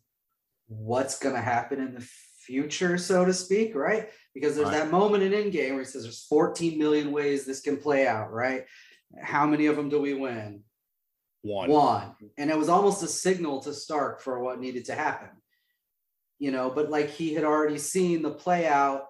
[0.69, 2.09] what's gonna happen in the
[2.39, 4.09] future, so to speak, right?
[4.35, 4.79] Because there's Right.
[4.79, 8.33] that moment in Endgame where he says there's 14 million ways this can play out,
[8.33, 8.67] right?
[9.21, 10.63] How many of them do we win?
[11.43, 11.71] One.
[11.71, 12.17] One.
[12.39, 15.31] And it was almost a signal to Stark for what needed to happen.
[16.45, 19.03] You know, but like he had already seen the play out.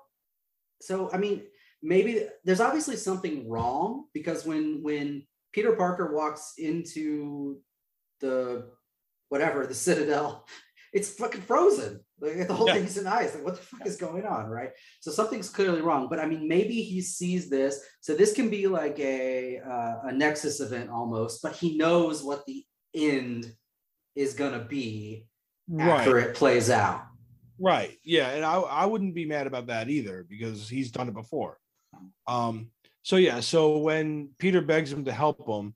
[0.81, 1.43] So I mean,
[1.83, 2.13] maybe
[2.45, 7.59] there's obviously something wrong because when when Peter Parker walks into
[8.21, 8.71] the
[9.31, 10.47] whatever, the Citadel,
[10.93, 11.93] it's fucking frozen.
[12.21, 12.75] Like the whole Yeah.
[12.75, 13.35] thing's in ice.
[13.35, 14.45] Like, what the fuck is going on?
[14.49, 14.71] Right.
[15.01, 16.07] So something's clearly wrong.
[16.09, 17.81] But I mean, maybe he sees this.
[18.01, 22.47] So this can be like a uh, a Nexus event almost, but he knows what
[22.47, 22.65] the
[22.95, 23.53] end
[24.15, 25.27] is gonna be
[25.67, 25.89] Right.
[26.01, 27.04] after it plays out.
[27.59, 27.99] Right.
[28.03, 31.59] Yeah, and I I wouldn't be mad about that either because he's done it before.
[32.27, 32.71] Um
[33.03, 35.75] so yeah, so when Peter begs him to help him,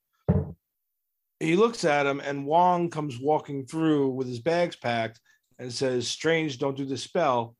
[1.40, 5.20] he looks at him and Wong comes walking through with his bags packed
[5.58, 7.54] and says, "Strange, don't do the spell."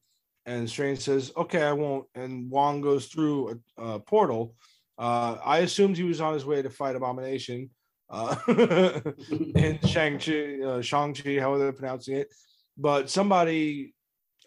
[0.47, 4.55] And Strange says, "Okay, I won't." And Wong goes through a, a portal.
[4.99, 7.71] Uh, I assumed he was on his way to fight Abomination.
[8.11, 8.37] Uh,
[9.55, 12.33] in Shang-Chi, uh, Shang-Chi, however they're pronouncing it.
[12.77, 13.95] But somebody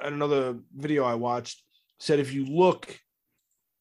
[0.04, 1.64] another video I watched
[2.00, 3.00] said if you look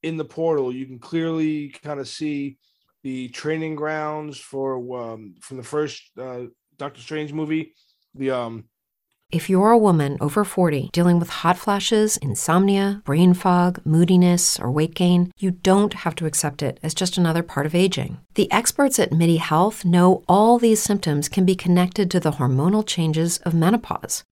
[0.02, 2.58] in the portal, you can clearly kind of see
[3.02, 6.42] the training grounds for um, from the first uh,
[6.76, 7.74] Doctor Strange movie.
[8.14, 8.64] The um,
[9.30, 14.70] If you're a woman over 40 dealing with hot flashes, insomnia, brain fog, moodiness, or
[14.70, 18.18] weight gain, you don't have to accept it as just another part of aging.
[18.34, 22.86] The experts at MIDI Health know all these symptoms can be connected to the hormonal
[22.86, 24.24] changes of menopause.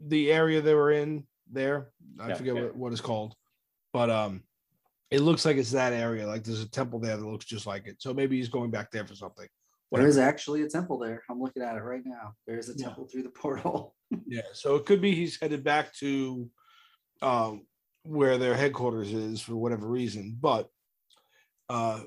[0.00, 1.90] The area they were in there.
[2.18, 2.62] I Yeah, forget yeah.
[2.62, 3.34] what, what it's called,
[3.92, 4.42] but um,
[5.10, 6.26] it looks like it's that area.
[6.26, 7.96] Like there's a temple there that looks just like it.
[8.00, 9.46] So maybe he's going back there for something.
[9.92, 11.24] There is actually a temple there.
[11.28, 12.34] I'm looking at it right now.
[12.46, 12.86] There is a Yeah.
[12.86, 13.94] temple through the portal.
[14.26, 14.42] Yeah.
[14.54, 16.50] So it could be he's headed back to
[17.22, 17.64] um
[18.02, 20.36] where their headquarters is for whatever reason.
[20.40, 20.68] But
[21.68, 22.00] uh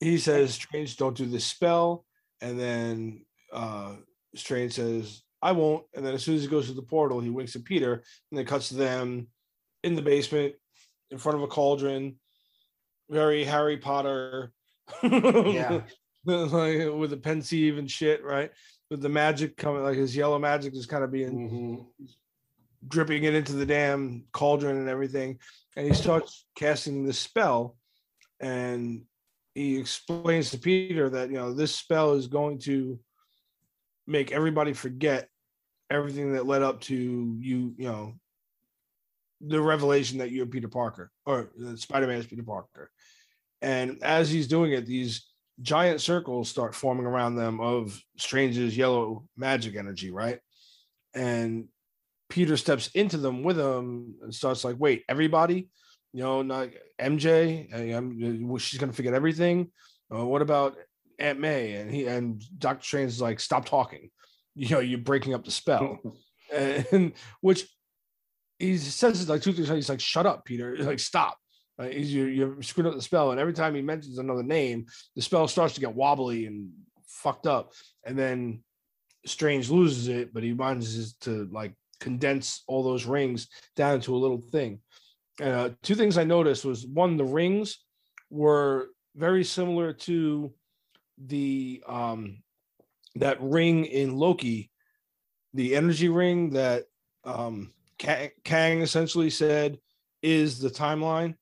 [0.00, 2.04] he says Strange don't do this spell,
[2.42, 3.96] and then uh
[4.34, 5.84] Strange says, I won't.
[5.94, 7.94] And then as soon as he goes to the portal, he winks at Peter,
[8.30, 9.28] and then cuts to them
[9.82, 10.54] in the basement
[11.10, 12.16] in front of a cauldron.
[13.08, 14.52] Very Harry Potter.
[15.02, 15.80] Yeah.
[16.26, 18.50] like with the pensieve and shit, right?
[18.90, 22.08] With the magic coming, like his yellow magic is kind of being Mhm.
[22.86, 25.38] dripping it into the damn cauldron and everything.
[25.76, 27.76] And he starts casting the spell,
[28.40, 29.02] and
[29.54, 32.98] he explains to Peter that you know this spell is going to
[34.06, 35.28] make everybody forget
[35.90, 38.14] everything that led up to you, you know,
[39.40, 42.90] the revelation that you're Peter Parker or Spider Man is Peter Parker.
[43.62, 45.26] And as he's doing it, these
[45.62, 50.40] giant circles start forming around them of Strange's yellow magic energy, right?
[51.14, 51.68] And
[52.28, 55.68] Peter steps into them with him and starts like, wait, everybody,
[56.12, 56.68] you know, not
[57.00, 59.70] MJ, uh, she's gonna forget everything.
[60.14, 60.76] Uh, what about
[61.20, 61.74] Aunt May?
[61.74, 64.10] And he and Doctor Strange is like, stop talking.
[64.54, 65.98] You know, you're breaking up the spell.
[66.52, 67.66] and which
[68.58, 69.68] he says it like two things.
[69.68, 70.74] He's like, shut up, Peter.
[70.74, 71.38] He's like, stop.
[71.78, 73.30] Uh, he's, you're, you're screwing up the spell.
[73.30, 76.70] And every time he mentions another name, the spell starts to get wobbly and
[77.06, 77.72] fucked up.
[78.04, 78.62] And then
[79.24, 84.18] Strange loses it, but he manages to like condense all those rings down into a
[84.18, 84.80] little thing.
[85.42, 87.78] Uh, two things I noticed was one, the rings
[88.28, 90.52] were very similar to
[91.26, 92.42] the um
[93.16, 94.70] that ring in Loki,
[95.54, 96.84] the energy ring that
[97.24, 99.78] um Kang essentially said
[100.22, 101.34] is the timeline.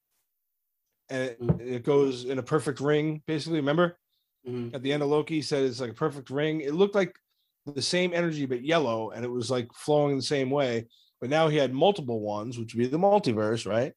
[1.11, 3.61] And it, it goes in a perfect ring, basically.
[3.61, 3.99] Remember?
[4.47, 4.73] Mhm.
[4.75, 6.61] at the end of Loki he said it's like a perfect ring.
[6.61, 7.19] It looked like
[7.67, 10.87] the same energy but yellow, and it was like flowing the same way.
[11.21, 13.93] But now he had multiple ones, which would be the multiverse, right?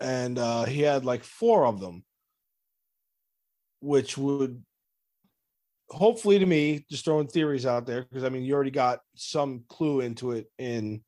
[0.00, 2.04] And uh, he had like four of them,
[3.80, 4.62] which would
[5.92, 9.64] hopefully to me just throwing theories out there because I mean you already got some
[9.68, 11.02] clue into it in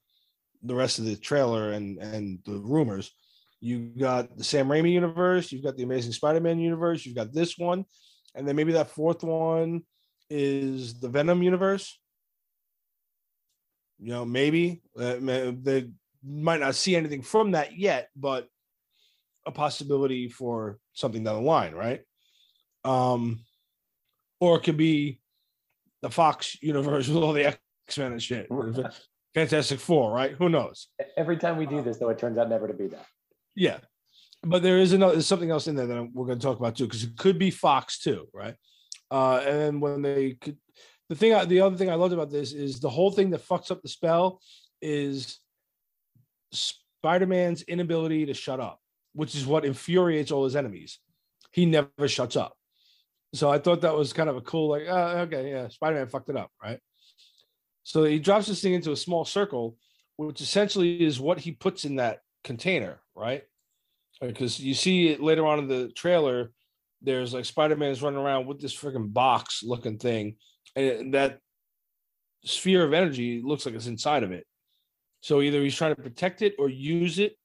[0.63, 3.11] the rest of the trailer and and the rumors.
[3.61, 7.57] You got the Sam Raimi universe, you've got the Amazing Spider-Man universe, you've got this
[7.57, 7.87] one,
[8.35, 9.83] and then maybe that fourth one
[10.29, 11.99] is the Venom universe.
[13.99, 15.89] You know, maybe uh, they
[16.23, 18.49] might not see anything from that yet, but
[19.47, 22.03] a possibility for something down the line, right?
[22.85, 23.41] Um,
[24.45, 25.19] or it could be
[26.03, 27.59] the Fox universe with all the X
[27.97, 28.49] Men and shit,
[29.35, 30.33] Fantastic Four, right?
[30.33, 30.89] Who knows?
[31.17, 33.07] Every time we do this, though, it turns out never to be that.
[33.57, 33.79] Yeah,
[34.43, 36.77] but there is another there's something else in there that we're going to talk about
[36.77, 38.55] too, because it could be Fox too, right?
[39.11, 40.59] Uh, and then when they could,
[41.09, 43.47] the thing, I, the other thing I loved about this is the whole thing that
[43.47, 44.41] fucks up the spell
[44.83, 45.39] is
[46.53, 48.81] Spider-Man's inability to shut up,
[49.15, 50.99] which is what infuriates all his enemies.
[51.53, 52.57] He never shuts up.
[53.35, 56.09] So I thought that was kind of a cool, like, uh, okay, yeah, Spider Man
[56.09, 56.79] fucked it up, right?
[57.83, 59.77] So he drops this thing into a small circle,
[60.17, 63.43] which essentially is what he puts in that container, right?
[64.21, 66.53] Because you see it later on in the trailer,
[67.03, 70.37] there's like Spider Man is running around with this freaking box looking thing,
[70.77, 71.41] and that
[72.45, 74.47] sphere of energy looks like it's inside of it.
[75.23, 77.37] So either he's trying to protect it or use it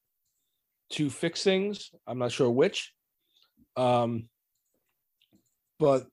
[0.91, 1.89] to fix things.
[2.05, 2.93] I'm not sure which.
[3.75, 4.29] Um,
[5.79, 6.05] but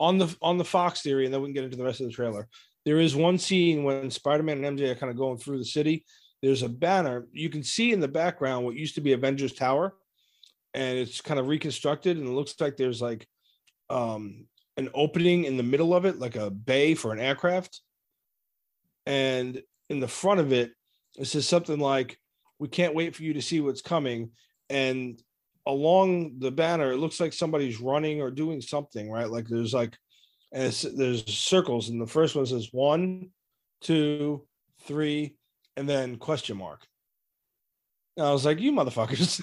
[0.00, 2.06] on the on the Fox theory, and then we can get into the rest of
[2.06, 2.48] the trailer.
[2.84, 6.04] There is one scene when Spider-Man and MJ are kind of going through the city.
[6.42, 9.94] There's a banner you can see in the background what used to be Avengers Tower,
[10.74, 13.26] and it's kind of reconstructed, and it looks like there's like
[13.90, 14.46] um,
[14.76, 17.80] an opening in the middle of it, like a bay for an aircraft.
[19.06, 20.72] And in the front of it,
[21.18, 22.18] it says something like,
[22.58, 24.30] "We can't wait for you to see what's coming."
[24.70, 25.20] And
[25.68, 29.30] along the banner, it looks like somebody's running or doing something, right?
[29.30, 29.96] Like there's like,
[30.50, 33.28] and there's circles, and the first one says one,
[33.82, 34.46] two,
[34.84, 35.36] three,
[35.76, 36.86] and then question mark.
[38.16, 39.42] And I was like, you motherfuckers.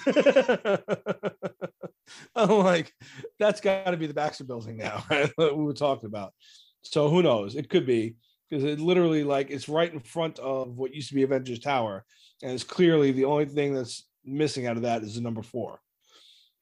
[2.34, 2.92] I'm like,
[3.38, 5.30] that's got to be the Baxter building now, right?
[5.38, 6.34] we were talking about.
[6.82, 7.54] So who knows?
[7.54, 8.16] It could be
[8.50, 12.04] because it literally like it's right in front of what used to be Avengers Tower,
[12.42, 15.78] and it's clearly the only thing that's missing out of that is the number four.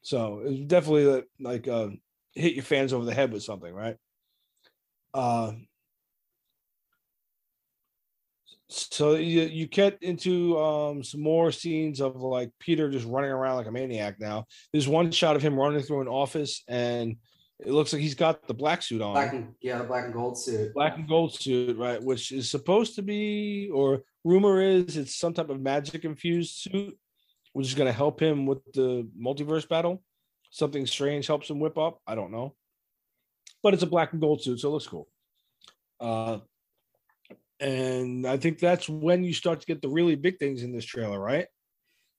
[0.05, 1.89] So it's definitely like uh,
[2.35, 3.97] hit your fans over the head with something, right?
[5.15, 5.53] Uh,
[8.69, 13.57] so you, you get into um, some more scenes of like Peter just running around
[13.57, 14.45] like a maniac now.
[14.73, 17.17] There's one shot of him running through an office and
[17.59, 19.15] it looks like he's got the black suit on.
[19.15, 20.75] Black and, yeah, the black and gold suit.
[20.75, 22.03] Black and gold suit, right?
[22.03, 26.99] Which is supposed to be, or rumor is it's some type of magic infused suit
[27.55, 30.03] which is going to help him with the multiverse battle.
[30.51, 32.01] Something strange helps him whip up.
[32.07, 32.55] I don't know,
[33.63, 35.09] but it's a black and gold suit, so it looks cool.
[35.99, 36.39] Uh,
[37.61, 40.85] and I think that's when you start to get the really big things in this
[40.85, 41.47] trailer, right?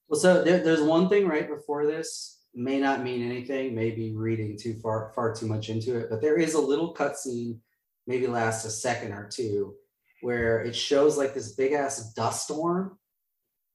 [0.07, 4.57] Well, so there, there's one thing right before this may not mean anything, maybe reading
[4.57, 7.59] too far far too much into it, but there is a little cutscene,
[8.07, 9.75] maybe lasts a second or two,
[10.21, 12.97] where it shows like this big ass dust storm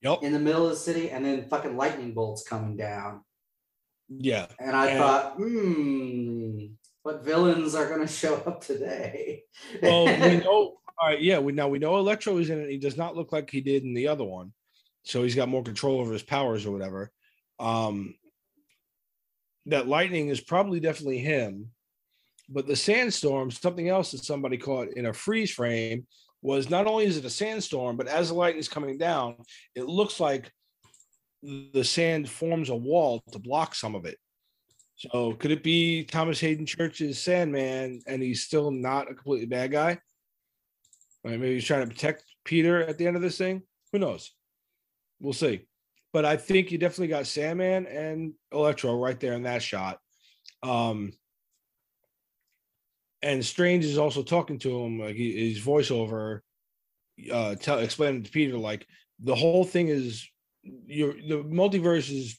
[0.03, 0.23] Yep.
[0.23, 3.23] in the middle of the city, and then fucking lightning bolts coming down.
[4.09, 4.47] Yeah.
[4.59, 6.67] And I And- thought, hmm,
[7.03, 9.45] what villains are going to show up today?
[9.83, 10.77] Well, we know.
[11.03, 11.21] All right.
[11.21, 11.39] Yeah.
[11.39, 12.71] We now we know Electro is in it.
[12.71, 14.53] He does not look like he did in the other one,
[15.03, 17.11] so he's got more control over his powers or whatever.
[17.59, 18.15] Um,
[19.67, 21.71] that lightning is probably definitely him,
[22.49, 26.07] but the sandstorm, something else that somebody caught in a freeze frame,
[26.43, 29.37] was not only is it a sandstorm, but as the lightning is coming down,
[29.75, 30.51] it looks like
[31.43, 34.19] the sand forms a wall to block some of it.
[34.97, 39.73] So could it be Thomas Haden Church's Sandman, and he's still not a completely bad
[39.73, 39.99] guy?
[41.25, 43.63] Right, maybe he's trying to protect Peter at the end of this thing.
[43.93, 44.33] Who knows?
[45.21, 45.67] We'll see.
[46.13, 49.99] But I think you definitely got Sandman and Electro right there in that shot.
[50.63, 51.13] Um,
[53.23, 56.41] and Strange is also talking to him, like he, his voiceover,
[57.33, 58.87] uh, tell explaining to Peter like
[59.23, 60.27] the whole thing is
[60.63, 62.39] your the multiverse is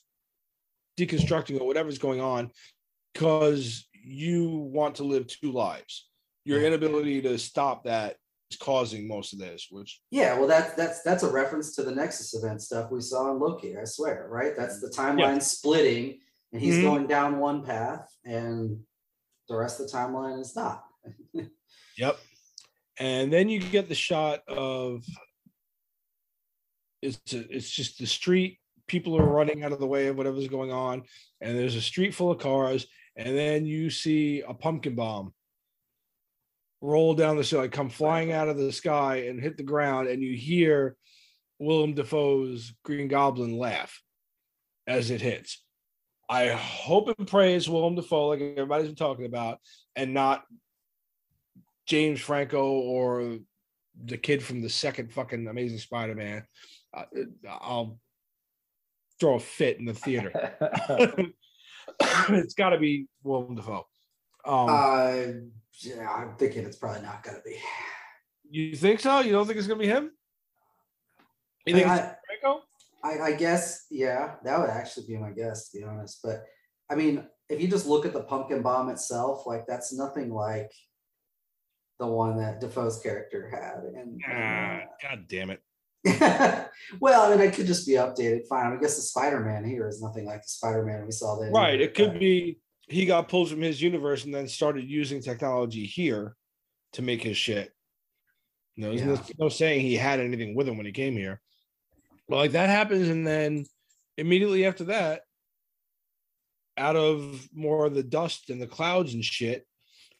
[0.97, 2.49] deconstructing or whatever's going on
[3.13, 6.07] because you want to live two lives.
[6.43, 8.15] Your inability to stop that
[8.49, 11.93] is causing most of this, which yeah, well, that's that's that's a reference to the
[11.93, 13.77] Nexus event stuff we saw in Loki.
[13.77, 14.53] I swear, right?
[14.57, 16.19] That's the timeline splitting,
[16.51, 16.81] and he's Mhm.
[16.81, 18.79] going down one path, and
[19.49, 20.83] the rest of the timeline is not.
[21.97, 22.17] Yep.
[22.99, 25.03] And then you get the shot of
[27.01, 28.59] it's a, it's just the street.
[28.87, 31.03] People are running out of the way of whatever's going on,
[31.41, 35.33] and there's a street full of cars, and then you see a pumpkin bomb
[36.81, 40.21] roll down the side, come flying out of the sky and hit the ground, and
[40.21, 40.95] you hear
[41.59, 44.01] Willem Dafoe's Green Goblin laugh
[44.87, 45.63] as it hits.
[46.31, 49.59] I hope and pray it's Willem Dafoe, like everybody's been talking about,
[49.97, 50.43] and not
[51.85, 53.39] James Franco or
[54.05, 56.45] the kid from the second fucking Amazing Spider-Man.
[56.93, 57.03] Uh,
[57.49, 57.99] I'll
[59.19, 60.31] throw a fit in the theater.
[62.29, 63.85] it's got to be Willem Dafoe.
[64.45, 65.15] Um, uh,
[65.81, 67.57] yeah, I'm thinking it's probably not going to be.
[68.49, 69.19] you think so?
[69.19, 70.11] You don't think it's gonna be him?
[71.65, 72.15] You think I?
[73.03, 76.19] I, I guess, yeah, that would actually be my guess, to be honest.
[76.23, 76.43] But
[76.89, 80.71] I mean, if you just look at the pumpkin bomb itself, like that's nothing like
[81.99, 83.83] the one that Dafoe's character had.
[83.95, 85.61] And, Ah, God damn it!
[86.99, 88.47] well, I mean, it could just be updated.
[88.47, 88.73] Fine.
[88.73, 91.51] I guess the Spider-Man here is nothing like the Spider-Man we saw then.
[91.53, 91.79] Right.
[91.79, 96.35] It could be he got pulled from his universe and then started using technology here
[96.93, 97.71] to make his shit.
[98.75, 99.33] You know, there's no, Yeah.
[99.37, 101.39] no saying he had anything with him when he came here.
[102.31, 103.65] But like that happens, and then
[104.17, 105.23] immediately after that,
[106.77, 109.67] out of more of the dust and the clouds and shit,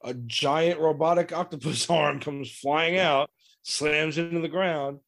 [0.04, 3.30] a giant robotic octopus arm comes flying out,
[3.64, 5.00] slams into the ground,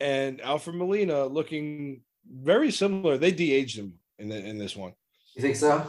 [0.00, 3.18] and Alfred Molina looking very similar.
[3.18, 4.94] They de-aged him in the, in this one.
[5.34, 5.86] You think so?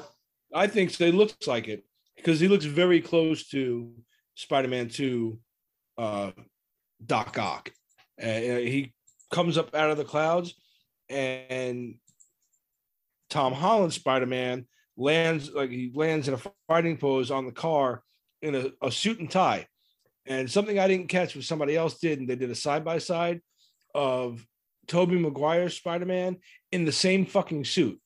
[0.53, 1.05] I think so.
[1.05, 1.85] It looks like it
[2.17, 3.93] because he looks very close to
[4.35, 5.39] Spider-Man 2
[5.97, 6.31] uh
[7.05, 7.71] Doc Ock.
[8.17, 8.91] And uh, he
[9.31, 10.53] comes up out of the clouds
[11.09, 11.95] and
[13.29, 18.03] Tom Holland Spider-Man lands like he lands in a fighting pose on the car
[18.41, 19.67] in a, a suit and tie.
[20.25, 22.97] And something I didn't catch, was somebody else did, and they did a side by
[22.97, 23.41] side
[23.95, 24.45] of
[24.87, 26.37] Tobey Maguire's Spider-Man
[26.71, 27.99] in the same fucking suit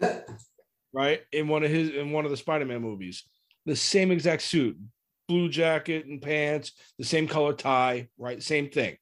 [0.92, 1.20] right?
[1.32, 3.24] In one of his in one of the Spider-Man movies.
[3.66, 4.78] The same exact suit,
[5.26, 8.42] blue jacket and pants, the same color tie, right?
[8.42, 8.96] Same thing.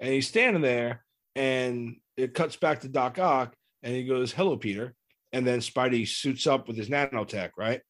[0.00, 1.04] And he's standing there
[1.34, 4.94] and it cuts back to Doc Ock and he goes, Hello, Peter.
[5.32, 7.82] And then Spidey suits up with his nanotech, right?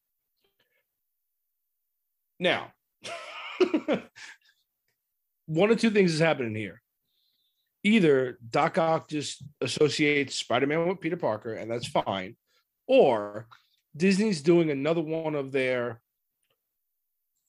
[2.40, 2.72] Now,
[5.46, 6.80] one of two things is happening here.
[7.84, 12.36] Either Doc Ock just associates Spider-Man with Peter Parker, and that's fine,
[12.86, 13.46] or
[13.96, 16.00] Disney's doing another one of their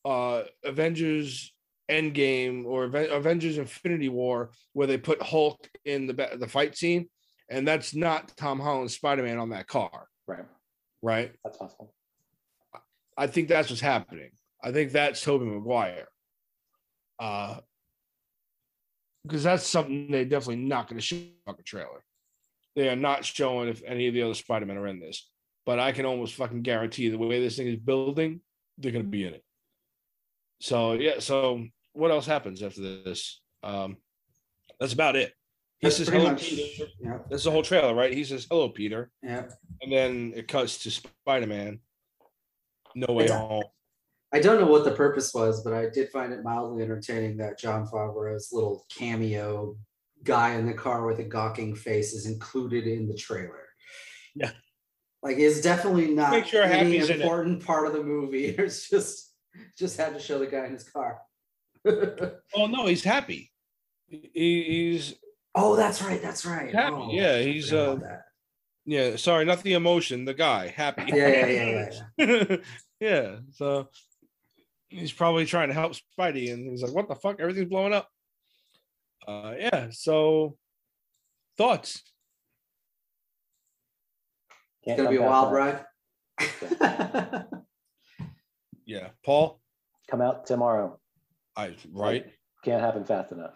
[0.06, 1.54] uh Avengers
[1.90, 7.10] Endgame or Avengers Infinity War where they put Hulk in the the fight scene
[7.50, 10.46] and that's not Tom Holland's Spider-Man on that car, Right.
[11.02, 11.32] right?
[11.44, 11.94] That's possible.
[13.18, 14.30] I think that's what's happening.
[14.64, 16.08] I think that's Tobey Maguire.
[17.20, 17.58] Uh
[19.26, 22.04] because that's something they're definitely not going to show in a trailer.
[22.76, 25.30] They are not showing if any of the other Spider-Men are in this.
[25.66, 28.40] But I can almost fucking guarantee the way this thing is building,
[28.78, 29.44] they're going to be in it.
[30.62, 33.42] So yeah, so what else happens after this?
[33.64, 33.98] Um
[34.80, 35.34] that's about it.
[35.80, 36.86] He That's says hello, much- Peter.
[37.00, 37.20] Yeah.
[37.30, 38.14] That's the whole trailer, right?
[38.14, 39.48] He says hello, Peter, Yeah.
[39.82, 41.80] and then it cuts to Spider-Man.
[42.96, 43.64] No way home.
[44.34, 47.58] I don't know what the purpose was, but I did find it mildly entertaining that
[47.60, 49.78] Jon Favreau's little cameo
[50.24, 53.66] guy in the car with a gawking face is included in the trailer.
[54.36, 54.52] Yeah.
[55.24, 58.48] Like it's definitely not Make sure any Happy's in important part of the movie.
[58.58, 59.34] It's just
[59.78, 61.20] just had to show the guy in his car.
[62.56, 63.52] Oh no, he's happy.
[64.08, 65.16] He, he's
[65.56, 66.22] oh, that's right.
[66.22, 66.74] That's right.
[66.74, 68.24] Happy, Oh, yeah, he's, uh, that.
[68.86, 69.16] yeah.
[69.16, 70.26] Sorry, not the emotion.
[70.26, 71.04] The guy happy.
[71.08, 72.58] yeah, yeah, yeah, yeah.
[73.00, 73.36] yeah.
[73.54, 73.90] So
[74.90, 77.40] he's probably trying to help Spidey, and he's like, "What the fuck?
[77.40, 78.10] Everything's blowing up."
[79.28, 79.88] Uh, yeah.
[79.92, 80.58] So
[81.58, 82.02] thoughts?
[84.82, 85.86] It's Can't gonna be a wild ride.
[88.90, 89.62] Yeah, Paul.
[90.10, 90.99] Come out tomorrow.
[91.60, 92.26] I right.
[92.64, 93.54] Can't happen fast enough.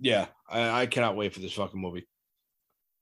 [0.00, 2.06] Yeah, I, I cannot wait for this fucking movie.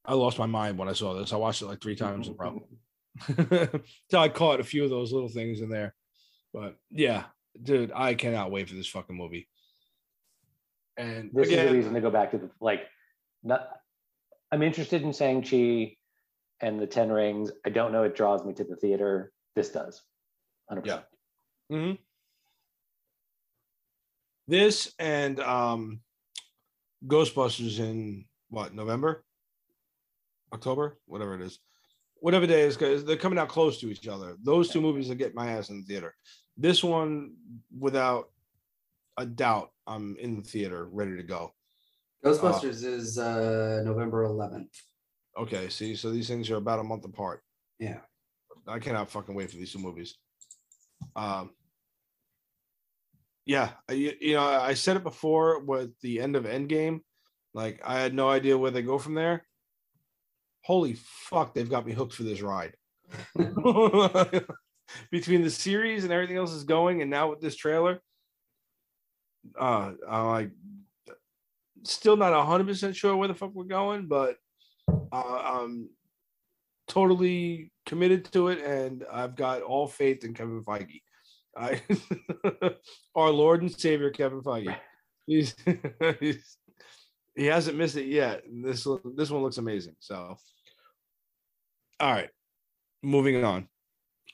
[0.04, 1.32] I lost my mind when I saw this.
[1.32, 3.80] I watched it like three times in a row.
[4.10, 5.94] so I caught a few of those little things in there.
[6.54, 7.24] But yeah,
[7.60, 9.48] dude, I cannot wait for this fucking movie.
[10.96, 12.86] And This is the reason to go back to the like.
[13.42, 13.68] Not,
[14.50, 15.96] I'm interested in Shang-Chi
[16.60, 17.50] and the Ten Rings.
[17.64, 18.04] I don't know.
[18.04, 19.32] It draws me to the theater.
[19.54, 20.02] This does.
[20.72, 20.86] 100%.
[20.86, 21.00] Yeah.
[21.70, 21.98] Mhm.
[24.48, 26.00] This and um
[27.06, 29.24] Ghostbusters in what November,
[30.52, 31.58] October, whatever it is,
[32.16, 34.36] whatever day is, because they're coming out close to each other.
[34.42, 36.14] Those two movies will get my ass in the theater.
[36.56, 37.34] This one,
[37.78, 38.30] without
[39.18, 41.52] a doubt, I'm in the theater, ready to go.
[42.24, 44.68] Ghostbusters is uh, November 11th.
[45.38, 47.42] Okay, see, so these things are about a month apart.
[47.78, 47.98] Yeah.
[48.66, 50.16] I cannot fucking wait for these two movies.
[51.14, 51.50] Um,
[53.46, 57.00] yeah, you, you know, I said it before with the end of Endgame.
[57.54, 59.46] Like, I had no idea where they go from there.
[60.62, 62.74] Holy fuck, they've got me hooked for this ride.
[65.10, 68.00] Between the series and everything else is going, and now with this trailer,
[69.58, 70.50] uh, I'm like,
[71.84, 74.36] still not hundred percent sure where the fuck we're going, but
[75.12, 75.88] uh, I'm
[76.88, 81.02] totally committed to it, and I've got all faith in Kevin Feige.
[81.56, 81.80] I,
[83.14, 84.76] our Lord and Savior Kevin Feige.
[85.26, 85.54] He's,
[86.20, 86.58] he's
[87.36, 88.42] he hasn't missed it yet.
[88.50, 89.94] This this one looks amazing.
[90.00, 90.36] So,
[92.00, 92.30] all right,
[93.02, 93.68] moving on.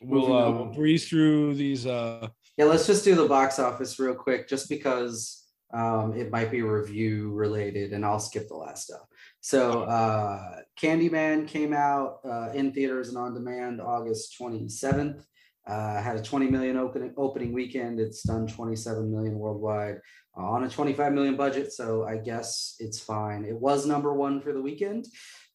[0.01, 1.86] We'll uh, we'll breeze through these.
[1.86, 6.51] Uh, Yeah, let's just do the box office real quick, just because um, it might
[6.51, 9.03] be review related, and I'll skip the last stuff.
[9.40, 15.24] So, uh, Candyman came out uh, in theaters and on demand August 27th.
[15.66, 18.01] Uh, had a 20 million opening opening weekend.
[18.01, 19.98] It's done 27 million worldwide
[20.36, 21.72] uh, on a 25 million budget.
[21.72, 23.44] So I guess it's fine.
[23.44, 25.06] It was number one for the weekend,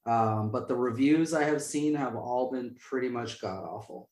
[0.05, 4.09] um, but the reviews I have seen have all been pretty much god awful.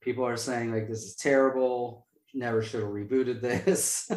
[0.00, 2.06] People are saying like this is terrible.
[2.32, 4.08] Never should have rebooted this.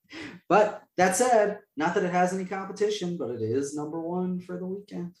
[0.48, 4.58] but that said, not that it has any competition, but it is number one for
[4.58, 5.14] the weekend.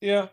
[0.00, 0.28] Yeah,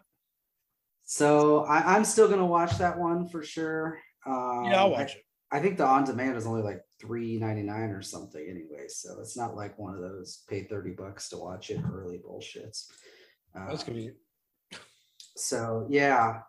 [1.19, 3.97] So I, I'm still gonna watch that one for sure.
[4.27, 5.23] Um, yeah, I'll I- watch it.
[5.51, 9.19] I think the on demand is only like three ninety nine or something anyway, so
[9.19, 12.91] it's not like one of those pay thirty bucks to watch it early bullshits.
[13.55, 14.17] That's Uh, convenient.
[15.35, 16.41] so yeah,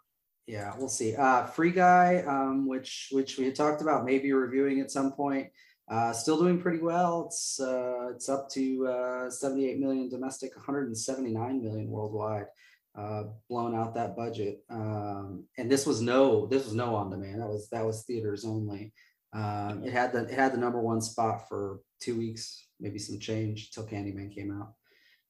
[0.46, 1.16] yeah, we'll see.
[1.16, 5.48] Uh, Free Guy, um, which which we had talked about maybe reviewing at some point.
[5.88, 7.24] Uh, still doing pretty well.
[7.28, 12.44] It's uh, it's up to uh, 78 million domestic, 179 million worldwide.
[12.96, 14.64] Uh, blown out that budget.
[14.68, 17.40] Um, and this was no this was no on demand.
[17.40, 18.92] That was that was theaters only.
[19.32, 23.20] Um, it had the it had the number one spot for two weeks, maybe some
[23.20, 24.74] change till Candyman came out.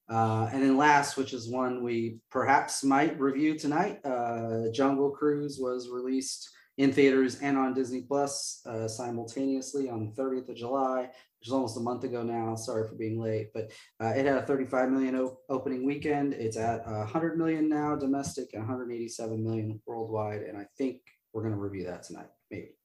[0.09, 5.57] Uh, and then last, which is one we perhaps might review tonight, uh, Jungle Cruise
[5.61, 11.09] was released in theaters and on Disney Plus uh, simultaneously on the 30th of July,
[11.41, 12.55] which is almost a month ago now.
[12.55, 16.33] Sorry for being late, but uh, it had a 35 million opening weekend.
[16.33, 20.43] It's at 100 million now domestic and 187 million worldwide.
[20.43, 21.01] And I think
[21.33, 22.29] we're going to review that tonight.
[22.51, 22.75] Maybe.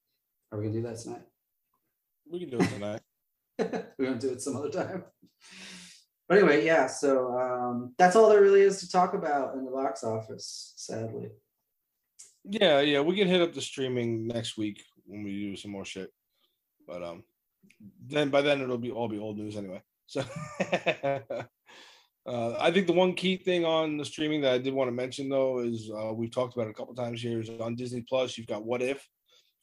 [0.50, 1.22] Are we going to do that tonight?
[2.30, 3.00] We can do it tonight.
[3.58, 5.04] We're gonna do it some other time.
[6.28, 9.70] But anyway, yeah, so um, that's all there really is to talk about in the
[9.70, 11.28] box office, sadly.
[12.44, 15.84] Yeah, yeah, we can hit up the streaming next week when we do some more
[15.84, 16.10] shit.
[16.86, 17.22] But um,
[18.06, 19.82] then by then it'll be all be old news anyway.
[20.06, 20.20] So
[22.26, 24.92] uh, I think the one key thing on the streaming that I did want to
[24.92, 28.02] mention though is uh, we've talked about it a couple times here is on Disney
[28.02, 28.38] Plus.
[28.38, 29.06] You've got What If,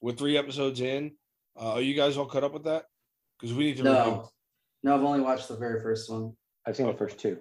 [0.02, 1.12] with three episodes in.
[1.60, 2.86] Uh, are you guys all caught up with that?
[3.40, 3.84] Because we need to.
[3.84, 3.96] review.
[3.96, 4.30] No,
[4.84, 6.34] no, I've only watched the very first one.
[6.66, 7.38] I've seen the first two.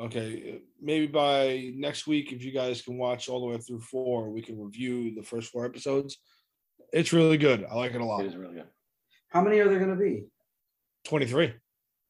[0.00, 4.30] Okay, maybe by next week, if you guys can watch all the way through four,
[4.30, 6.18] we can review the first four episodes.
[6.92, 7.64] It's really good.
[7.70, 8.24] I like it a lot.
[8.24, 8.66] It is really good.
[9.32, 10.24] How many are there gonna be?
[11.04, 11.54] 23.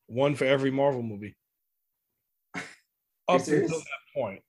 [0.07, 1.37] One for every Marvel movie.
[3.29, 3.85] Up until that
[4.15, 4.43] point.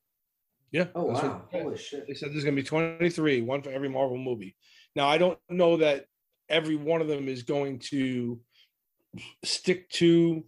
[0.71, 0.87] Yeah.
[0.95, 1.63] Oh wow, they said.
[1.63, 2.07] holy shit.
[2.07, 4.55] They said there's going to be 23, one for every Marvel movie.
[4.95, 6.05] Now, I don't know that
[6.49, 8.41] every one of them is going to
[9.45, 10.43] stick to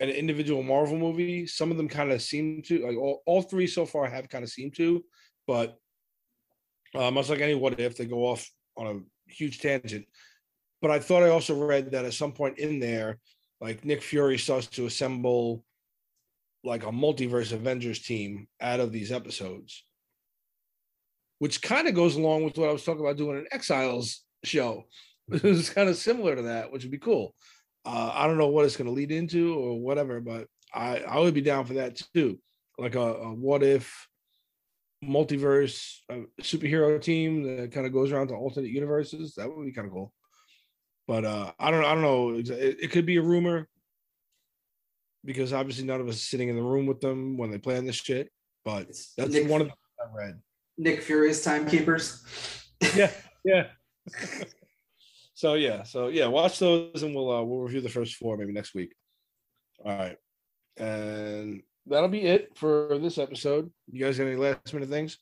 [0.00, 1.46] an individual Marvel movie.
[1.46, 4.42] Some of them kind of seem to, like all, all three so far have kind
[4.42, 5.04] of seemed to,
[5.46, 5.76] but
[6.94, 10.06] uh, much like any what if, they go off on a huge tangent.
[10.82, 13.18] But I thought I also read that at some point in there,
[13.60, 15.64] like Nick Fury starts to assemble
[16.64, 19.84] like a multiverse Avengers team out of these episodes,
[21.38, 24.84] which kind of goes along with what I was talking about doing an Exiles show.
[25.28, 27.34] It's kind of similar to that, which would be cool.
[27.84, 31.18] Uh, I don't know what it's going to lead into or whatever, but I I
[31.18, 32.38] would be down for that too.
[32.78, 34.06] Like a, a what if
[35.04, 39.34] multiverse uh, superhero team that kind of goes around to alternate universes.
[39.34, 40.12] That would be kind of cool.
[41.06, 42.34] But uh, I don't I don't know.
[42.34, 43.68] It, it could be a rumor
[45.24, 47.86] because obviously none of us are sitting in the room with them when they plan
[47.86, 48.30] this shit.
[48.64, 50.40] But It's that's Nick, one of the I read.
[50.78, 52.24] Nick Fury's timekeepers.
[52.94, 53.10] Yeah,
[53.44, 53.66] yeah.
[55.34, 58.52] so yeah, so yeah, watch those and we'll uh, we'll review the first four maybe
[58.52, 58.92] next week.
[59.84, 60.16] All right,
[60.76, 63.70] and that'll be it for this episode.
[63.90, 65.18] You guys got any last minute things?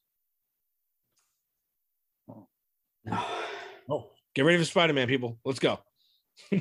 [3.06, 3.26] No.
[4.34, 5.38] Get ready for Spider Man, people.
[5.44, 5.78] Let's go.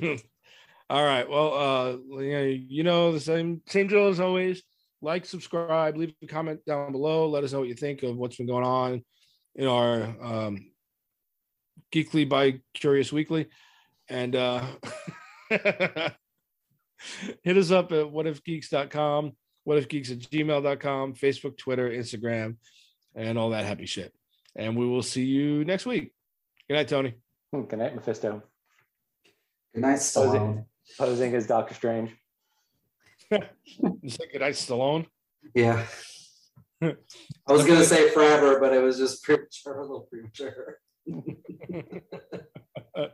[0.89, 1.27] All right.
[1.27, 4.61] Well, uh, you know, you know the same same drill as always.
[5.01, 7.27] Like, subscribe, leave a comment down below.
[7.27, 9.03] Let us know what you think of what's been going on
[9.55, 10.71] in our um,
[11.91, 13.47] Geekly by Curious Weekly,
[14.07, 14.65] and uh,
[15.49, 16.15] hit
[17.57, 19.33] us up at whatifgeeks.com,
[19.67, 22.55] whatifgeeks at gmail.com, Facebook, Twitter, Instagram,
[23.15, 24.13] and all that happy shit.
[24.55, 26.13] And we will see you next week.
[26.69, 27.15] Good night, Tony.
[27.53, 28.41] Hmm, Good night, Mephisto.
[29.75, 30.31] Good night, Stallone.
[30.31, 30.65] Stallone.
[30.97, 32.09] Posing as Doctor Strange.
[33.29, 33.43] Good
[34.39, 35.05] night, Stallone.
[35.53, 35.85] Yeah.
[36.81, 36.95] I
[37.47, 40.79] was gonna say forever, but it was just premature, a little premature.